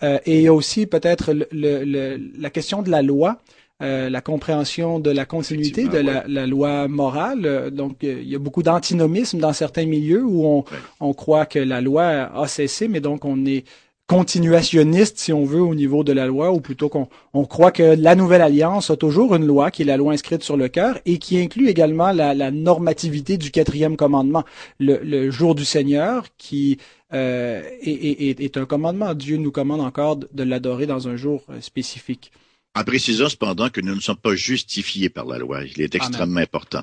Euh, 0.03 0.19
et 0.25 0.39
il 0.39 0.43
y 0.43 0.49
a 0.49 0.55
aussi 0.55 0.87
peut-être 0.87 1.33
la 1.33 2.51
question 2.51 2.83
de 2.83 2.91
la 2.91 3.03
loi. 3.03 3.39
Euh, 3.83 4.11
la 4.11 4.21
compréhension 4.21 5.01
de 5.01 5.11
la 5.11 5.25
continuité 5.25 5.89
de 5.89 5.97
la, 5.97 6.47
loi 6.47 6.87
morale. 6.87 7.71
Donc, 7.71 7.97
il 8.03 8.29
y 8.29 8.35
a 8.35 8.39
beaucoup 8.39 8.63
d'antinomisme 8.63 9.39
dans 9.39 9.55
certains 9.55 9.87
milieux 9.87 10.23
où 10.23 10.45
on, 10.45 10.65
on 11.01 11.15
croit 11.15 11.47
que 11.47 11.59
la 11.59 11.81
loi 11.81 12.05
a 12.05 12.47
cessé, 12.47 12.89
mais 12.89 13.01
donc 13.01 13.25
on 13.25 13.47
est 13.47 13.65
continuationniste, 14.11 15.19
si 15.19 15.33
on 15.33 15.45
veut, 15.45 15.62
au 15.62 15.76
niveau 15.76 16.02
de 16.02 16.12
la 16.12 16.26
loi, 16.26 16.50
ou 16.50 16.61
plutôt 16.61 16.88
qu'on 16.88 17.09
on 17.33 17.45
croit 17.45 17.71
que 17.71 17.95
la 17.95 18.17
nouvelle 18.17 18.43
alliance 18.43 18.90
a 18.90 18.97
toujours 18.97 19.37
une 19.37 19.47
loi, 19.47 19.71
qui 19.71 19.83
est 19.83 19.85
la 19.85 19.97
loi 19.97 20.12
inscrite 20.12 20.43
sur 20.43 20.57
le 20.57 20.67
cœur, 20.67 20.99
et 21.07 21.19
qui 21.19 21.38
inclut 21.38 21.69
également 21.69 22.11
la, 22.11 22.50
normativité 22.50 23.37
du 23.37 23.52
quatrième 23.52 23.97
commandement, 23.97 24.43
le, 24.81 25.31
jour 25.31 25.55
du 25.55 25.64
Seigneur, 25.64 26.25
qui 26.38 26.79
euh, 27.12 27.62
est, 27.83 28.40
est, 28.40 28.57
un 28.57 28.67
commandement. 28.67 29.14
Dieu 29.14 29.37
nous 29.37 29.52
commande 29.52 29.81
encore 29.81 30.17
de 30.17 30.43
l'adorer 30.43 30.87
dans 30.87 31.07
un 31.07 31.14
jour 31.14 31.45
euh, 31.49 31.61
spécifique. 31.61 32.33
En 32.75 32.83
précisant 32.83 33.29
cependant 33.29 33.69
que 33.69 33.81
nous 33.81 33.95
ne 33.95 34.00
sommes 34.00 34.17
pas 34.17 34.35
justifiés 34.35 35.09
par 35.09 35.26
la 35.26 35.38
loi. 35.38 35.62
Il 35.64 35.81
est 35.83 35.95
extrêmement 35.95 36.40
important. 36.40 36.83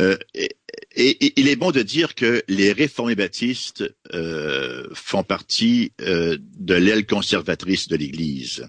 Euh, 0.00 0.16
et, 0.94 1.40
il 1.40 1.48
est 1.48 1.56
bon 1.56 1.70
de 1.70 1.82
dire 1.82 2.14
que 2.14 2.42
les 2.48 2.72
réformés 2.72 3.14
baptistes 3.14 3.84
euh, 4.14 4.84
font 4.92 5.22
partie 5.22 5.92
euh, 6.02 6.36
de 6.58 6.74
l'aile 6.74 7.06
conservatrice 7.06 7.88
de 7.88 7.96
l'Église. 7.96 8.66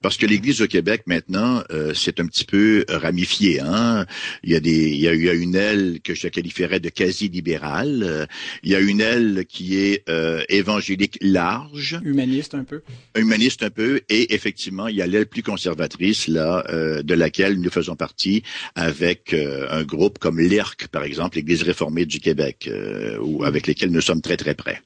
Parce 0.00 0.16
que 0.16 0.26
l'Église 0.26 0.62
au 0.62 0.66
Québec, 0.66 1.02
maintenant, 1.06 1.62
euh, 1.72 1.92
c'est 1.94 2.20
un 2.20 2.26
petit 2.26 2.44
peu 2.44 2.84
ramifié. 2.88 3.60
Hein? 3.60 4.06
Il, 4.44 4.52
y 4.52 4.54
a 4.54 4.60
des, 4.60 4.90
il 4.90 5.00
y 5.00 5.08
a 5.08 5.12
eu 5.12 5.36
une 5.36 5.56
aile 5.56 5.98
que 6.04 6.14
je 6.14 6.28
qualifierais 6.28 6.78
de 6.78 6.88
quasi-libérale. 6.88 8.28
Il 8.62 8.70
y 8.70 8.76
a 8.76 8.80
une 8.80 9.00
aile 9.00 9.44
qui 9.48 9.76
est 9.76 10.04
évangélique 10.48 11.18
large. 11.20 11.98
Humaniste 12.04 12.54
un 12.54 12.64
peu. 12.64 12.82
Humaniste 13.16 13.62
un 13.62 13.70
peu. 13.70 14.02
Et 14.08 14.34
effectivement, 14.34 14.86
il 14.88 14.96
y 14.96 15.02
a 15.02 15.06
l'aile 15.06 15.26
plus 15.26 15.42
conservatrice, 15.42 16.28
là, 16.28 16.64
de 17.02 17.14
laquelle 17.14 17.58
nous 17.60 17.70
faisons 17.70 17.96
partie, 17.96 18.42
avec 18.74 19.34
un 19.34 19.82
groupe 19.82 20.18
comme 20.18 20.38
l'ERC, 20.38 20.88
par 20.88 21.02
exemple, 21.02 21.35
l'Église 21.36 21.62
réformée 21.62 22.06
du 22.06 22.18
Québec, 22.20 22.68
ou 23.20 23.44
avec 23.44 23.66
lesquels 23.66 23.90
nous 23.90 24.00
sommes 24.00 24.20
très, 24.20 24.36
très 24.36 24.54
près. 24.54 24.82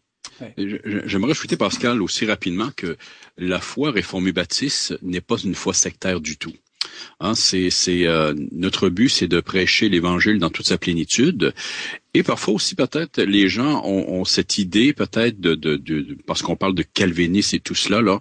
J'aimerais 1.06 1.32
ajouter, 1.32 1.56
Pascal, 1.56 2.02
aussi 2.02 2.26
rapidement 2.26 2.70
que 2.76 2.96
la 3.38 3.60
foi 3.60 3.90
réformée 3.90 4.32
baptiste 4.32 4.98
n'est 5.02 5.20
pas 5.20 5.36
une 5.38 5.54
foi 5.54 5.74
sectaire 5.74 6.20
du 6.20 6.36
tout. 6.36 6.54
Hein, 7.20 7.34
c'est 7.34 7.70
euh, 8.06 8.34
notre 8.52 8.88
but, 8.88 9.08
c'est 9.08 9.28
de 9.28 9.40
prêcher 9.40 9.88
l'Évangile 9.88 10.38
dans 10.38 10.50
toute 10.50 10.66
sa 10.66 10.78
plénitude 10.78 11.54
et 12.12 12.22
parfois 12.22 12.54
aussi 12.54 12.74
peut-être 12.74 13.22
les 13.22 13.48
gens 13.48 13.84
ont, 13.84 14.24
cette 14.24 14.58
idée 14.58 14.92
peut-être 14.92 15.40
de, 15.40 15.54
de, 15.54 15.76
de, 15.76 16.16
parce 16.26 16.42
qu'on 16.42 16.56
parle 16.56 16.74
de 16.74 16.82
calvinisme 16.82 17.56
et 17.56 17.60
tout 17.60 17.74
cela 17.74 18.02
là, 18.02 18.18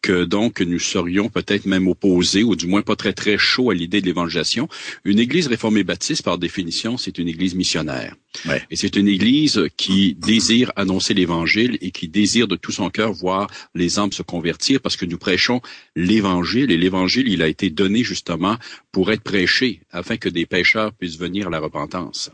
que 0.00 0.24
donc 0.24 0.60
nous 0.60 0.78
serions 0.78 1.28
peut-être 1.28 1.66
même 1.66 1.88
opposés 1.88 2.44
ou 2.44 2.54
du 2.54 2.66
moins 2.66 2.82
pas 2.82 2.96
très 2.96 3.12
très 3.12 3.38
chaud 3.38 3.70
à 3.70 3.74
l'idée 3.74 4.00
de 4.00 4.06
l'évangélisation. 4.06 4.68
Une 5.04 5.18
Église 5.18 5.48
réformée 5.48 5.82
baptiste 5.82 6.22
par 6.22 6.38
définition 6.38 6.96
c'est 6.96 7.18
une 7.18 7.28
Église 7.28 7.54
missionnaire. 7.54 8.14
Ouais. 8.46 8.62
Et 8.70 8.76
c'est 8.76 8.96
une 8.96 9.08
Église 9.08 9.68
qui 9.76 10.14
désire 10.14 10.72
annoncer 10.76 11.12
l'Évangile 11.12 11.78
et 11.80 11.90
qui 11.90 12.08
désire 12.08 12.48
de 12.48 12.56
tout 12.56 12.72
son 12.72 12.90
cœur 12.90 13.12
voir 13.12 13.48
les 13.74 13.98
âmes 13.98 14.12
se 14.12 14.22
convertir 14.22 14.80
parce 14.80 14.96
que 14.96 15.04
nous 15.04 15.18
prêchons 15.18 15.60
l'Évangile 15.96 16.70
et 16.70 16.76
l'Évangile 16.76 17.28
il 17.28 17.42
a 17.42 17.48
été 17.48 17.70
donné 17.70 18.04
justement 18.04 18.56
pour 18.92 19.10
être 19.10 19.22
prêché 19.22 19.80
afin 19.90 20.16
que 20.16 20.28
des 20.28 20.46
pécheurs 20.46 20.92
puissent 20.92 21.18
venir 21.18 21.48
à 21.48 21.50
la 21.50 21.58
repentance. 21.58 22.30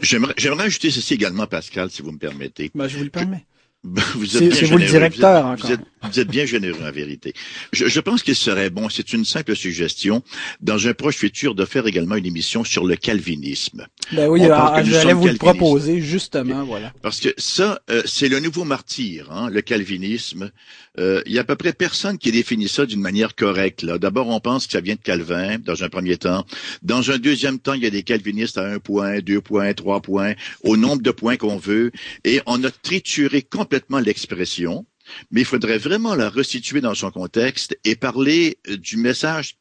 J'aimerais 0.00 0.64
ajouter 0.64 0.90
ceci 0.90 1.14
également, 1.14 1.46
Pascal, 1.46 1.90
si 1.90 2.02
vous 2.02 2.12
me 2.12 2.18
permettez. 2.18 2.70
Ben, 2.74 2.88
je 2.88 2.98
vous 2.98 3.04
le 3.04 3.10
permets. 3.10 3.44
Vous 4.16 4.36
êtes 4.36 4.48
bien 4.48 4.68
vous 4.68 4.78
le 4.78 4.84
directeur. 4.86 5.54
Vous 5.56 5.66
êtes, 5.66 5.66
vous 5.66 5.72
êtes, 5.72 5.80
bien 6.24 6.46
généreux 6.46 6.82
en 6.82 6.92
vérité. 6.92 7.34
Je, 7.72 7.86
je 7.86 8.00
pense 8.00 8.22
qu'il 8.22 8.36
serait 8.36 8.70
bon, 8.70 8.88
c'est 8.88 9.12
une 9.12 9.24
simple 9.24 9.56
suggestion, 9.56 10.22
dans 10.60 10.86
un 10.86 10.94
proche 10.94 11.16
futur, 11.16 11.54
de 11.54 11.64
faire 11.64 11.86
également 11.86 12.16
une 12.16 12.26
émission 12.26 12.64
sur 12.64 12.84
le 12.84 12.96
calvinisme. 12.96 13.86
Ben 14.12 14.28
oui, 14.28 14.42
ah, 14.50 14.82
j'allais 14.84 15.12
vous 15.12 15.26
le 15.26 15.34
proposer 15.34 16.00
justement, 16.00 16.64
voilà. 16.64 16.92
Parce 17.02 17.20
que 17.20 17.28
ça, 17.36 17.80
euh, 17.90 18.02
c'est 18.04 18.28
le 18.28 18.40
nouveau 18.40 18.64
martyr, 18.64 19.30
hein, 19.30 19.50
le 19.50 19.60
calvinisme. 19.62 20.50
Euh, 20.98 21.22
il 21.26 21.32
y 21.32 21.38
a 21.38 21.42
à 21.42 21.44
peu 21.44 21.56
près 21.56 21.72
personne 21.72 22.16
qui 22.18 22.32
définit 22.32 22.68
ça 22.68 22.86
d'une 22.86 23.00
manière 23.00 23.34
correcte. 23.34 23.82
Là, 23.82 23.98
d'abord, 23.98 24.28
on 24.28 24.40
pense 24.40 24.66
que 24.66 24.72
ça 24.72 24.80
vient 24.80 24.94
de 24.94 25.00
Calvin, 25.00 25.58
dans 25.58 25.84
un 25.84 25.88
premier 25.88 26.16
temps. 26.16 26.46
Dans 26.82 27.10
un 27.10 27.18
deuxième 27.18 27.58
temps, 27.58 27.74
il 27.74 27.82
y 27.82 27.86
a 27.86 27.90
des 27.90 28.02
calvinistes 28.02 28.58
à 28.58 28.66
un 28.66 28.78
point, 28.78 29.20
deux 29.20 29.40
points, 29.40 29.74
trois 29.74 30.00
points, 30.00 30.34
au 30.62 30.76
nombre 30.76 31.02
de 31.02 31.10
points 31.10 31.36
qu'on 31.36 31.58
veut, 31.58 31.92
et 32.24 32.40
on 32.46 32.62
a 32.64 32.70
trituré 32.70 33.42
complètement 33.42 33.98
l'expression. 33.98 34.86
Mais 35.30 35.42
il 35.42 35.46
faudrait 35.46 35.78
vraiment 35.78 36.14
la 36.14 36.28
restituer 36.28 36.80
dans 36.80 36.94
son 36.94 37.10
contexte 37.10 37.78
et 37.84 37.96
parler 37.96 38.58
euh, 38.68 38.76
du 38.76 38.96
message 38.96 39.56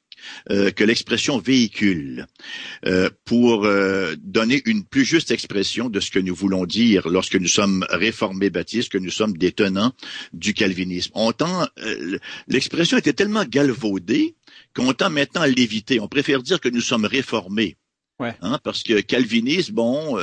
euh, 0.50 0.72
que 0.72 0.84
l'expression 0.84 1.38
véhicule 1.38 2.26
euh, 2.86 3.10
pour 3.26 3.68
donner 4.18 4.62
une 4.66 4.86
plus 4.86 5.04
juste 5.06 5.30
expression 5.30 5.90
de 5.90 6.00
ce 6.00 6.10
que 6.10 6.20
nous 6.20 6.34
voulons 6.34 6.66
dire 6.66 7.08
lorsque 7.10 7.36
nous 7.36 7.48
sommes 7.48 7.86
réformés 7.90 8.50
baptistes, 8.50 8.92
que 8.92 8.98
nous 8.98 9.12
sommes 9.12 9.38
détenants 9.38 9.94
du 10.34 10.54
calvinisme. 10.54 11.12
On 11.16 11.32
tend, 11.32 11.68
l'expression 12.48 12.98
était 12.98 13.14
tellement 13.14 13.44
galvaudée 13.44 14.36
qu'on 14.74 14.94
tend 14.94 15.10
maintenant 15.10 15.42
à 15.42 15.48
l'éviter. 15.48 16.00
On 16.00 16.08
préfère 16.08 16.42
dire 16.42 16.62
que 16.62 16.70
nous 16.70 16.82
sommes 16.82 17.06
réformés. 17.06 17.78
Ouais. 18.20 18.34
Hein, 18.42 18.60
parce 18.64 18.84
que 18.84 19.02
calvinisme, 19.02 19.74
bon, 19.74 20.18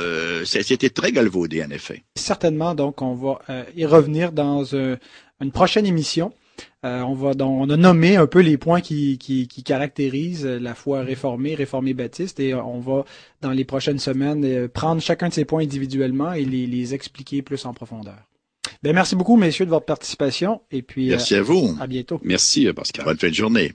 c'était 0.45 0.89
très 0.89 1.11
galvaudé 1.11 1.63
en 1.63 1.69
effet. 1.69 2.03
Certainement, 2.15 2.73
donc 2.75 3.01
on 3.01 3.13
va 3.13 3.39
y 3.75 3.85
revenir 3.85 4.31
dans 4.31 4.63
une 4.73 5.51
prochaine 5.51 5.85
émission. 5.85 6.33
Euh, 6.85 6.99
on, 7.01 7.13
va, 7.13 7.31
on 7.45 7.69
a 7.69 7.77
nommé 7.77 8.17
un 8.17 8.27
peu 8.27 8.39
les 8.39 8.57
points 8.57 8.81
qui, 8.81 9.17
qui, 9.17 9.47
caractérisent 9.63 10.45
la 10.45 10.75
foi 10.75 11.01
réformée, 11.01 11.55
réformée 11.55 11.93
baptiste, 11.93 12.41
et 12.41 12.53
on 12.53 12.79
va, 12.79 13.05
dans 13.41 13.51
les 13.51 13.63
prochaines 13.63 13.99
semaines, 13.99 14.43
euh, 14.43 14.67
prendre 14.67 15.01
chacun 15.01 15.29
de 15.29 15.33
ces 15.33 15.45
points 15.45 15.63
individuellement 15.63 16.33
et 16.33 16.43
les, 16.43 16.67
les 16.67 16.93
expliquer 16.93 17.41
plus 17.41 17.65
en 17.65 17.73
profondeur. 17.73 18.17
Ben, 18.81 18.93
merci 18.93 19.15
beaucoup, 19.15 19.37
messieurs, 19.37 19.65
de 19.65 19.69
votre 19.69 19.85
participation. 19.85 20.61
Et 20.71 20.81
puis, 20.81 21.07
merci 21.07 21.35
à 21.35 21.41
vous. 21.41 21.73
À 21.79 21.87
bientôt. 21.87 22.19
Merci, 22.23 22.67
Pascal. 22.73 23.05
Bonne 23.05 23.17
fin 23.17 23.29
de 23.29 23.33
journée. 23.33 23.71